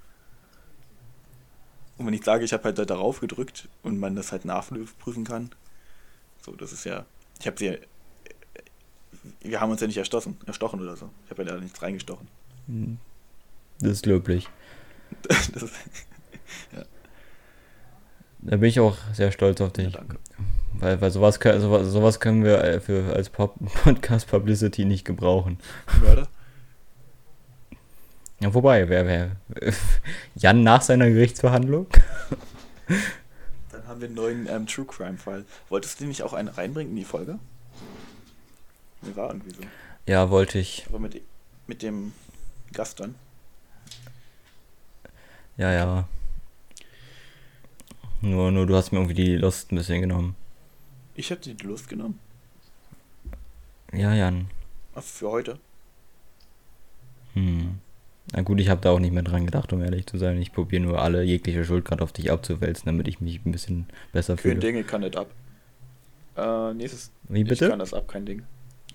Und 1.99 2.07
wenn 2.07 2.15
ich 2.15 2.25
sage, 2.25 2.45
ich 2.45 2.53
habe 2.55 2.65
halt 2.65 2.79
da 2.79 2.87
darauf 2.87 3.21
gedrückt 3.21 3.69
und 3.83 4.01
man 4.01 4.17
das 4.17 4.33
halt 4.33 4.47
nachprüfen 4.47 5.25
kann, 5.25 5.51
so, 6.45 6.53
das 6.53 6.73
ist 6.73 6.85
ja. 6.85 7.05
Ich 7.39 7.47
habe 7.47 7.59
sie 7.59 7.79
wir 9.41 9.61
haben 9.61 9.71
uns 9.71 9.81
ja 9.81 9.87
nicht 9.87 9.97
erstochen, 9.97 10.37
erstochen 10.47 10.81
oder 10.81 10.97
so. 10.97 11.11
Ich 11.25 11.31
habe 11.31 11.45
ja 11.45 11.53
da 11.53 11.61
nichts 11.61 11.81
reingestochen. 11.83 12.29
Hm. 12.67 12.99
Das 13.81 13.93
ist 13.93 14.07
löblich. 14.07 14.49
das 15.29 15.71
ja. 16.73 16.85
Da 18.43 18.57
bin 18.57 18.69
ich 18.69 18.81
auch 18.81 18.97
sehr 19.13 19.31
stolz 19.31 19.61
auf 19.61 19.73
dich. 19.73 19.93
Ja, 19.93 20.01
danke. 20.01 20.19
Weil, 20.75 21.01
weil 21.01 21.11
sowas, 21.11 21.39
sowas, 21.43 21.87
sowas 21.89 22.19
können 22.19 22.45
wir 22.45 22.63
äh, 22.63 22.81
für, 22.81 23.15
als 23.15 23.29
Podcast 23.31 24.29
Publicity 24.29 24.85
nicht 24.85 25.05
gebrauchen. 25.05 25.59
Mörder? 26.01 26.29
Ja, 28.41 28.53
wobei, 28.53 28.89
wer, 28.89 29.07
wer? 29.07 29.37
Jan 30.35 30.65
nach 30.65 30.83
seiner 30.83 31.09
Gerichtsverhandlung? 31.09 31.87
Dann 33.71 33.87
haben 33.87 34.01
wir 34.01 34.09
einen 34.09 34.17
neuen 34.17 34.49
ähm, 34.49 34.67
True 34.67 34.85
Crime 34.85 35.19
Fall. 35.19 35.45
Wolltest 35.69 36.01
du 36.01 36.07
nicht 36.07 36.25
auch 36.25 36.33
einen 36.33 36.49
reinbringen 36.49 36.91
in 36.91 36.97
die 36.97 37.05
Folge? 37.05 37.39
Mir 39.03 39.15
war 39.15 39.29
irgendwie 39.29 39.51
so. 39.51 39.63
Ja, 40.07 40.31
wollte 40.31 40.59
ich. 40.59 40.85
Aber 40.89 40.99
mit, 40.99 41.23
mit 41.69 41.83
dem 41.83 42.13
Gast 42.73 42.99
dann. 42.99 43.15
Ja, 45.57 45.73
ja. 45.73 46.09
Nur, 48.23 48.53
nur 48.53 48.67
du 48.67 48.77
hast 48.77 48.93
mir 48.93 48.99
irgendwie 48.99 49.15
die 49.15 49.37
Lust 49.37 49.73
ein 49.73 49.77
bisschen 49.77 50.01
genommen. 50.01 50.37
Ich 51.15 51.31
hätte 51.31 51.55
die 51.55 51.67
Lust 51.67 51.89
genommen. 51.89 52.19
Ja, 53.93 54.15
Jan. 54.15 54.47
Ach, 54.95 55.03
für 55.03 55.31
heute? 55.31 55.59
Hm. 57.35 57.79
Na 58.33 58.43
gut, 58.43 58.61
ich 58.61 58.69
habe 58.69 58.81
da 58.81 58.93
auch 58.93 59.01
nicht 59.01 59.13
mehr 59.13 59.25
dran 59.25 59.45
gedacht, 59.45 59.73
um 59.73 59.83
ehrlich 59.83 60.07
zu 60.07 60.17
sein. 60.17 60.41
Ich 60.41 60.53
probiere 60.53 60.83
nur 60.83 61.03
alle 61.03 61.23
jegliche 61.23 61.65
Schuld 61.65 61.85
gerade 61.85 62.03
auf 62.03 62.13
dich 62.13 62.31
abzuwälzen, 62.31 62.87
damit 62.87 63.09
ich 63.09 63.21
mich 63.21 63.45
ein 63.45 63.53
bisschen 63.53 63.87
besser 64.13 64.37
fühle. 64.37 64.55
Kein 64.55 64.61
Ding, 64.61 64.77
ich 64.77 64.87
kann 64.87 65.01
nicht 65.01 65.17
ab. 65.17 65.29
Äh, 66.37 66.73
nächstes. 66.75 67.11
Wie 67.29 67.45
bitte? 67.45 67.65
Ich 67.67 67.71
kann 67.71 67.81
das 67.81 67.93
ab, 67.93 68.09
kein 68.09 68.25
Ding. 68.25 68.45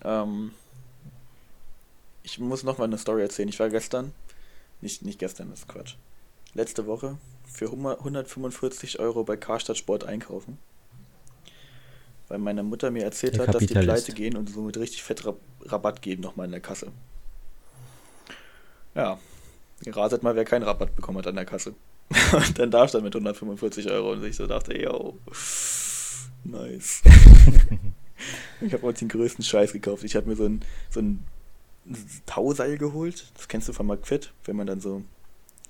Ähm, 0.04 0.52
ich 2.24 2.40
muss 2.40 2.64
noch 2.64 2.78
mal 2.78 2.86
eine 2.86 2.98
Story 2.98 3.22
erzählen. 3.22 3.50
Ich 3.50 3.60
war 3.60 3.70
gestern, 3.70 4.14
nicht, 4.82 5.04
nicht 5.04 5.20
gestern, 5.20 5.50
das 5.50 5.60
ist 5.60 5.68
Quatsch. 5.68 5.96
Letzte 6.54 6.88
Woche 6.88 7.18
für 7.48 7.72
145 7.72 9.00
Euro 9.00 9.24
bei 9.24 9.38
Karstadt 9.38 9.78
Sport 9.78 10.04
einkaufen. 10.04 10.58
Weil 12.28 12.40
meine 12.40 12.62
Mutter 12.62 12.92
mir 12.92 13.04
erzählt 13.04 13.40
hat, 13.40 13.56
dass 13.56 13.66
die 13.66 13.74
pleite 13.74 14.12
gehen 14.12 14.36
und 14.36 14.50
so 14.50 14.62
mit 14.62 14.78
richtig 14.78 15.04
fett 15.04 15.24
Rabatt 15.62 16.02
geben 16.02 16.22
nochmal 16.22 16.46
in 16.46 16.52
der 16.52 16.62
Kasse. 16.62 16.92
Ja, 18.96 19.18
ratet 19.86 20.24
mal, 20.24 20.36
wer 20.36 20.44
keinen 20.44 20.64
Rabatt 20.64 20.96
bekommen 20.96 21.20
hat 21.20 21.28
an 21.28 21.36
der 21.36 21.46
Kasse. 21.46 21.74
und 22.34 22.60
dann 22.60 22.72
da 22.72 22.88
stand 22.88 23.04
mit 23.04 23.16
145 23.16 23.90
Euro 23.92 24.12
und 24.14 24.24
ich 24.24 24.36
so 24.36 24.48
dachte, 24.48 24.78
yo, 24.78 25.18
nice. 26.44 27.02
ich 28.62 28.74
habe 28.74 28.84
heute 28.84 29.00
den 29.00 29.10
größten 29.10 29.44
Scheiß 29.44 29.74
gekauft. 29.74 30.04
Ich 30.04 30.16
habe 30.16 30.28
mir 30.28 30.36
so 30.36 30.46
ein, 30.46 30.62
so 30.90 31.00
ein 31.00 31.24
Tauseil 32.26 32.78
geholt. 32.78 33.32
Das 33.36 33.48
kennst 33.48 33.70
du 33.70 33.74
von 33.74 33.88
McFit, 33.88 34.34
wenn 34.46 34.56
man 34.56 34.68
dann 34.68 34.82
so, 34.82 35.04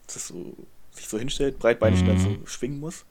das 0.07 0.27
so 0.27 0.55
sich 0.97 1.07
so 1.07 1.17
hinstellt, 1.17 1.59
breitbeinig 1.59 2.01
mhm. 2.01 2.07
dann 2.07 2.19
so 2.19 2.29
mhm. 2.29 2.47
schwingen 2.47 2.79
muss. 2.79 3.05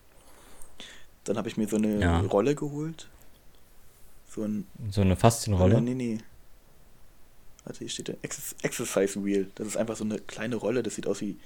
Dann 1.24 1.36
habe 1.36 1.48
ich 1.48 1.56
mir 1.56 1.66
so 1.66 1.76
eine 1.76 2.00
ja. 2.00 2.20
Rolle 2.20 2.54
geholt. 2.54 3.08
So, 4.28 4.42
ein, 4.42 4.66
so 4.90 5.00
eine 5.00 5.16
Faszienrolle? 5.16 5.80
Nee, 5.80 5.94
nee. 5.94 6.18
Warte, 7.64 7.80
hier 7.80 7.88
steht 7.88 8.16
Ex 8.22 8.54
Exercise 8.62 9.24
Wheel. 9.24 9.50
Das 9.56 9.66
ist 9.66 9.76
einfach 9.76 9.96
so 9.96 10.04
eine 10.04 10.18
kleine 10.18 10.56
Rolle, 10.56 10.82
das 10.82 10.94
sieht 10.94 11.06
aus 11.06 11.20
wie. 11.20 11.36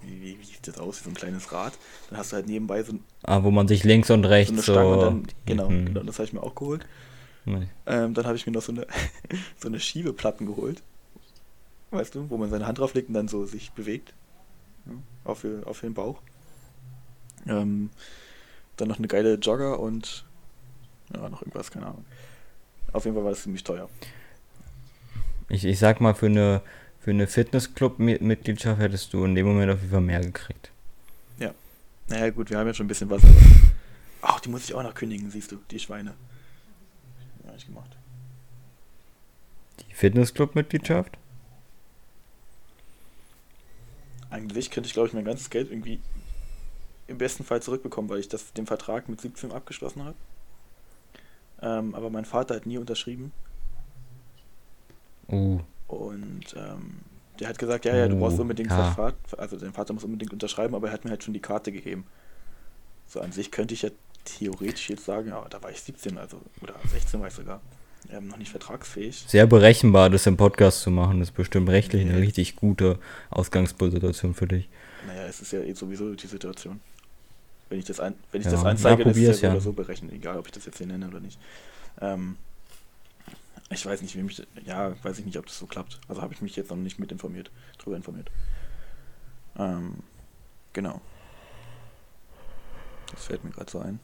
Wie, 0.00 0.38
wie 0.38 0.44
sieht 0.44 0.66
das 0.68 0.78
aus? 0.78 1.00
Wie 1.00 1.04
so 1.04 1.10
ein 1.10 1.14
kleines 1.14 1.50
Rad. 1.52 1.72
Dann 2.08 2.18
hast 2.18 2.32
du 2.32 2.36
halt 2.36 2.46
nebenbei 2.46 2.82
so 2.82 2.92
ein. 2.92 3.04
Ah, 3.22 3.42
wo 3.42 3.50
man 3.50 3.68
sich 3.68 3.84
links 3.84 4.10
und 4.10 4.24
rechts 4.24 4.64
so. 4.64 4.78
Eine 4.78 4.94
so 4.94 5.00
dann, 5.00 5.26
genau, 5.44 5.68
mhm. 5.68 5.86
genau, 5.86 6.02
das 6.02 6.18
habe 6.18 6.26
ich 6.26 6.32
mir 6.32 6.42
auch 6.42 6.54
geholt. 6.54 6.86
Nee. 7.46 7.68
Ähm, 7.86 8.14
dann 8.14 8.26
habe 8.26 8.36
ich 8.36 8.46
mir 8.46 8.52
noch 8.52 8.62
so 8.62 8.72
eine, 8.72 8.86
so 9.60 9.68
eine 9.68 9.80
Schiebeplatten 9.80 10.46
geholt. 10.46 10.82
Weißt 11.90 12.14
du, 12.14 12.30
wo 12.30 12.38
man 12.38 12.50
seine 12.50 12.66
Hand 12.66 12.78
drauf 12.78 12.94
legt 12.94 13.08
und 13.08 13.14
dann 13.14 13.28
so 13.28 13.44
sich 13.44 13.72
bewegt. 13.72 14.14
Auf, 15.24 15.46
auf 15.64 15.80
den 15.80 15.94
Bauch. 15.94 16.20
Ähm, 17.46 17.90
dann 18.76 18.88
noch 18.88 18.98
eine 18.98 19.08
geile 19.08 19.34
Jogger 19.34 19.78
und 19.80 20.24
ja, 21.14 21.28
noch 21.28 21.42
irgendwas, 21.42 21.70
keine 21.70 21.86
Ahnung. 21.86 22.04
Auf 22.92 23.04
jeden 23.04 23.16
Fall 23.16 23.24
war 23.24 23.30
das 23.30 23.42
ziemlich 23.42 23.64
teuer. 23.64 23.88
Ich, 25.48 25.64
ich 25.64 25.78
sag 25.78 26.00
mal, 26.00 26.14
für 26.14 26.26
eine, 26.26 26.62
für 27.00 27.10
eine 27.10 27.26
Fitnessclub-Mitgliedschaft 27.26 28.80
hättest 28.80 29.12
du 29.12 29.24
in 29.24 29.34
dem 29.34 29.46
Moment 29.46 29.70
auf 29.70 29.80
jeden 29.80 29.92
Fall 29.92 30.00
mehr 30.00 30.20
gekriegt. 30.20 30.70
Ja. 31.38 31.52
Naja, 32.08 32.30
gut, 32.30 32.50
wir 32.50 32.58
haben 32.58 32.66
ja 32.66 32.74
schon 32.74 32.86
ein 32.86 32.88
bisschen 32.88 33.10
was. 33.10 33.22
Ach, 34.22 34.40
die 34.40 34.48
muss 34.48 34.64
ich 34.64 34.74
auch 34.74 34.82
noch 34.82 34.94
kündigen, 34.94 35.30
siehst 35.30 35.52
du, 35.52 35.58
die 35.70 35.78
Schweine. 35.78 36.14
Ja, 37.44 37.54
ich 37.56 37.66
gemacht. 37.66 37.90
Die 39.80 39.94
Fitnessclub-Mitgliedschaft? 39.94 41.18
Eigentlich 44.34 44.72
könnte 44.72 44.88
ich, 44.88 44.94
glaube 44.94 45.06
ich, 45.06 45.14
mein 45.14 45.24
ganzes 45.24 45.48
Geld 45.48 45.70
irgendwie 45.70 46.00
im 47.06 47.18
besten 47.18 47.44
Fall 47.44 47.62
zurückbekommen, 47.62 48.10
weil 48.10 48.18
ich 48.18 48.28
das, 48.28 48.52
den 48.52 48.66
Vertrag 48.66 49.08
mit 49.08 49.20
17 49.20 49.52
abgeschlossen 49.52 50.02
habe. 50.02 50.16
Ähm, 51.62 51.94
aber 51.94 52.10
mein 52.10 52.24
Vater 52.24 52.56
hat 52.56 52.66
nie 52.66 52.76
unterschrieben. 52.76 53.30
Uh. 55.28 55.60
Und 55.86 56.52
ähm, 56.56 56.96
der 57.38 57.48
hat 57.48 57.58
gesagt, 57.58 57.84
ja, 57.84 57.94
ja, 57.94 58.08
du 58.08 58.18
brauchst 58.18 58.38
uh, 58.38 58.42
unbedingt 58.42 58.70
ja. 58.70 58.92
Vertrag. 58.92 59.14
Also 59.38 59.56
dein 59.56 59.72
Vater 59.72 59.94
muss 59.94 60.02
unbedingt 60.02 60.32
unterschreiben, 60.32 60.74
aber 60.74 60.88
er 60.88 60.94
hat 60.94 61.04
mir 61.04 61.12
halt 61.12 61.22
schon 61.22 61.32
die 61.34 61.40
Karte 61.40 61.70
gegeben. 61.70 62.04
So 63.06 63.20
an 63.20 63.30
sich 63.30 63.52
könnte 63.52 63.74
ich 63.74 63.82
ja 63.82 63.90
theoretisch 64.24 64.90
jetzt 64.90 65.04
sagen, 65.04 65.28
ja, 65.28 65.46
da 65.48 65.62
war 65.62 65.70
ich 65.70 65.80
17, 65.80 66.18
also 66.18 66.40
oder 66.60 66.74
16 66.90 67.20
war 67.20 67.28
ich 67.28 67.34
sogar. 67.34 67.60
Ähm, 68.10 68.28
noch 68.28 68.36
nicht 68.36 68.50
vertragsfähig. 68.50 69.24
Sehr 69.26 69.46
berechenbar, 69.46 70.10
das 70.10 70.26
im 70.26 70.36
Podcast 70.36 70.82
zu 70.82 70.90
machen. 70.90 71.20
Das 71.20 71.30
ist 71.30 71.34
bestimmt 71.34 71.68
rechtlich 71.68 72.02
eine 72.02 72.18
richtig 72.18 72.56
gute 72.56 72.98
Ausgangssituation 73.30 74.34
für 74.34 74.46
dich. 74.46 74.68
Naja, 75.06 75.26
es 75.26 75.40
ist 75.40 75.52
ja 75.52 75.60
eh 75.60 75.72
sowieso 75.72 76.14
die 76.14 76.26
Situation. 76.26 76.80
Wenn 77.68 77.78
ich 77.78 77.86
das, 77.86 78.00
ein, 78.00 78.14
wenn 78.30 78.40
ich 78.40 78.46
ja, 78.46 78.52
das 78.52 78.64
einzeige, 78.64 79.04
das 79.04 79.16
ist 79.16 79.40
ja, 79.40 79.54
ja. 79.54 79.60
so 79.60 79.72
berechnet, 79.72 80.12
egal 80.12 80.38
ob 80.38 80.46
ich 80.46 80.52
das 80.52 80.66
jetzt 80.66 80.78
hier 80.78 80.86
nenne 80.86 81.08
oder 81.08 81.20
nicht. 81.20 81.38
Ähm, 82.00 82.36
ich 83.70 83.84
weiß 83.84 84.02
nicht, 84.02 84.14
wie 84.16 84.22
mich, 84.22 84.46
ja, 84.64 84.94
weiß 85.02 85.18
ich 85.18 85.24
nicht, 85.24 85.38
ob 85.38 85.46
das 85.46 85.58
so 85.58 85.66
klappt. 85.66 85.98
Also 86.06 86.20
habe 86.20 86.34
ich 86.34 86.42
mich 86.42 86.54
jetzt 86.56 86.70
noch 86.70 86.76
nicht 86.76 86.98
mit 86.98 87.10
informiert, 87.10 87.50
drüber 87.78 87.96
informiert. 87.96 88.30
Ähm, 89.58 89.96
genau. 90.72 91.00
Das 93.10 93.24
fällt 93.26 93.44
mir 93.44 93.50
gerade 93.50 93.70
so 93.70 93.78
ein. 93.78 93.98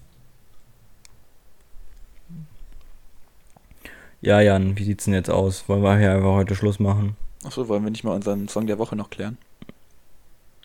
Ja, 4.23 4.41
Jan, 4.41 4.77
wie 4.77 4.85
sieht's 4.85 5.05
denn 5.05 5.15
jetzt 5.15 5.31
aus? 5.31 5.67
Wollen 5.69 5.83
wir 5.83 5.97
hier 5.99 6.13
einfach 6.13 6.33
heute 6.33 6.55
Schluss 6.55 6.79
machen? 6.79 7.17
Achso, 7.43 7.69
wollen 7.69 7.85
wir 7.85 7.91
nicht 7.91 8.05
mal 8.05 8.15
unseren 8.15 8.49
Song 8.49 8.67
der 8.67 8.79
Woche 8.79 8.95
noch 8.95 9.09
klären? 9.09 9.39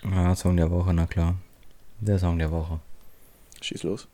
Ja, 0.04 0.36
Song 0.36 0.58
der 0.58 0.70
Woche, 0.72 0.94
na 0.94 1.06
klar. 1.06 1.36
Der 2.02 2.20
Song 2.20 2.38
der 2.38 2.52
Woche. 2.52 2.80
Schieß 3.62 3.84
los. 3.84 4.08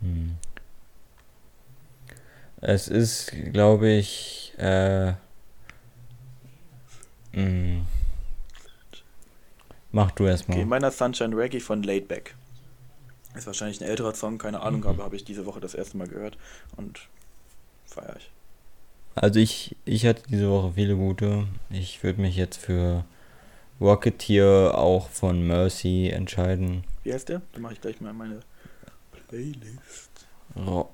Hm. 0.00 0.36
Es 2.62 2.88
ist, 2.88 3.32
glaube 3.52 3.90
ich, 3.90 4.54
äh, 4.56 5.10
mh. 5.10 5.16
Hm. 7.34 7.86
Mach 9.92 10.10
du 10.12 10.26
erstmal. 10.26 10.58
Okay, 10.58 10.66
meiner 10.66 10.90
Sunshine 10.90 11.36
Reggae 11.36 11.60
von 11.60 11.82
Laidback. 11.82 12.34
Ist 13.34 13.46
wahrscheinlich 13.46 13.80
ein 13.82 13.88
älterer 13.88 14.14
Song, 14.14 14.38
keine 14.38 14.60
Ahnung, 14.60 14.80
mhm. 14.80 14.86
aber 14.86 15.04
habe 15.04 15.16
ich 15.16 15.24
diese 15.24 15.44
Woche 15.44 15.60
das 15.60 15.74
erste 15.74 15.98
Mal 15.98 16.08
gehört 16.08 16.38
und 16.76 17.08
feiere 17.86 18.16
ich. 18.16 18.30
Also 19.14 19.40
ich, 19.40 19.76
ich 19.84 20.04
hatte 20.04 20.22
diese 20.28 20.50
Woche 20.50 20.72
viele 20.74 20.96
gute. 20.96 21.46
Ich 21.70 22.02
würde 22.02 22.20
mich 22.20 22.36
jetzt 22.36 22.58
für 22.58 23.04
Rocketeer 23.80 24.74
auch 24.76 25.08
von 25.08 25.46
Mercy 25.46 26.08
entscheiden. 26.08 26.84
Wie 27.02 27.12
heißt 27.12 27.28
der? 27.28 27.42
Dann 27.52 27.62
mache 27.62 27.74
ich 27.74 27.80
gleich 27.80 28.00
mal 28.00 28.12
meine 28.12 28.40
Playlist. 29.28 30.10
Ro 30.54 30.90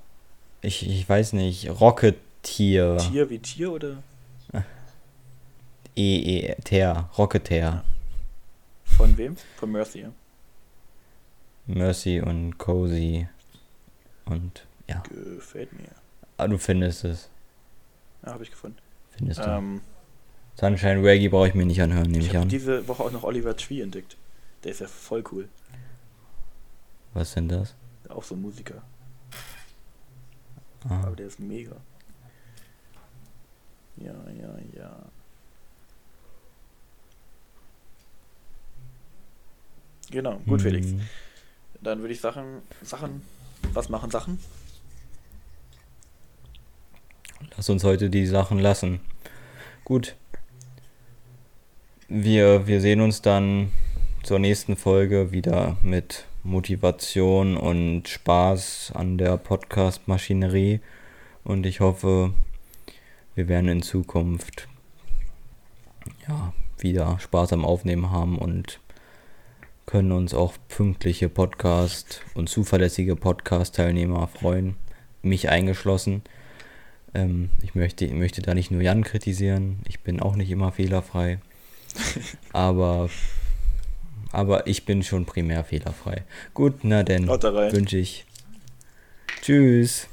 ich, 0.61 0.89
ich 0.89 1.09
weiß 1.09 1.33
nicht. 1.33 1.69
Rocketeer. 1.69 2.99
Tier 2.99 3.31
wie 3.31 3.39
Tier 3.41 3.73
oder? 3.73 4.03
E, 5.95 6.47
E, 6.47 6.55
Ter. 6.65 7.11
Rocketeer. 7.19 7.85
Von 8.85 9.17
wem? 9.19 9.37
Von 9.57 9.73
Mercy. 9.73 10.07
Mercy 11.67 12.21
und 12.21 12.57
Cozy. 12.59 13.29
Und 14.25 14.67
ja. 14.89 15.03
Gefällt 15.09 15.73
mir. 15.73 15.91
Ah, 16.43 16.49
du 16.49 16.59
findest 16.59 17.05
es. 17.05 17.29
Ja, 18.25 18.33
habe 18.33 18.43
ich 18.43 18.51
gefunden. 18.51 18.79
Findest 19.17 19.39
du? 19.41 19.45
Ähm, 19.45 19.81
Sunshine 20.57 21.03
Reggae 21.03 21.29
brauche 21.29 21.49
ich 21.49 21.55
mir 21.55 21.67
nicht 21.67 21.81
anhören, 21.81 22.11
nehme 22.11 22.25
ich, 22.25 22.31
ich 22.31 22.37
an. 22.37 22.49
Diese 22.49 22.87
Woche 22.89 23.05
auch 23.05 23.13
noch 23.13 23.23
Oliver 23.23 23.57
Tree 23.57 23.81
entdeckt. 23.81 24.17
Der 24.65 24.73
ist 24.73 24.81
ja 24.81 24.89
voll 24.89 25.23
cool. 25.31 25.49
Was 27.15 27.35
denn 27.35 27.49
das? 27.49 27.75
Auch 28.09 28.25
so 28.25 28.35
ein 28.35 28.43
Musiker. 28.43 28.83
Ah. 30.89 31.03
Aber 31.05 31.17
der 31.17 31.29
ist 31.29 31.39
mega. 31.39 31.77
Ja, 33.99 34.15
ja, 34.41 34.59
ja. 34.77 34.97
Genau, 40.11 40.39
gut. 40.47 40.63
Felix. 40.63 40.89
Dann 41.81 42.01
würde 42.01 42.13
ich 42.13 42.21
Sachen, 42.21 42.63
Sachen, 42.83 43.23
was 43.73 43.89
machen 43.89 44.11
Sachen? 44.11 44.39
Lass 47.57 47.69
uns 47.71 47.85
heute 47.85 48.11
die 48.11 48.27
Sachen 48.27 48.59
lassen. 48.59 49.01
Gut, 49.85 50.17
wir, 52.09 52.67
wir 52.67 52.81
sehen 52.81 53.01
uns 53.01 53.23
dann 53.23 53.73
zur 54.23 54.39
nächsten 54.39 54.77
Folge 54.77 55.33
wieder 55.33 55.77
mit 55.83 56.27
Motivation 56.45 57.57
und 57.57 58.09
Spaß 58.09 58.93
an 58.95 59.19
der 59.19 59.37
Podcast-Maschinerie. 59.37 60.81
Und 61.45 61.67
ich 61.67 61.81
hoffe, 61.81 62.33
wir 63.35 63.49
werden 63.49 63.69
in 63.69 63.83
Zukunft 63.83 64.69
ja, 66.29 66.53
wieder 66.79 67.19
Spaß 67.19 67.53
am 67.53 67.65
Aufnehmen 67.65 68.11
haben 68.11 68.39
und 68.39 68.81
können 69.87 70.13
uns 70.13 70.35
auch 70.35 70.55
pünktliche 70.69 71.29
Podcast 71.29 72.23
und 72.35 72.49
zuverlässige 72.49 73.17
Podcast-Teilnehmer 73.17 74.29
freuen, 74.29 74.77
mich 75.23 75.49
eingeschlossen. 75.49 76.23
Ähm, 77.15 77.51
ich 77.63 77.75
möchte, 77.75 78.09
möchte 78.09 78.43
da 78.43 78.55
nicht 78.55 78.71
nur 78.71 78.83
Jan 78.83 79.05
kritisieren, 79.05 79.79
ich 79.89 80.01
bin 80.01 80.21
auch 80.21 80.37
nicht 80.37 80.51
immer 80.51 80.73
fehlerfrei 80.73 81.39
aber, 82.53 83.11
aber 84.31 84.67
ich 84.67 84.85
bin 84.85 85.03
schon 85.03 85.27
primär 85.27 85.65
fehlerfrei. 85.65 86.25
Gut, 86.55 86.81
na 86.83 87.03
denn 87.03 87.29
wünsche 87.29 87.99
ich. 87.99 88.25
Tschüss. 89.41 90.09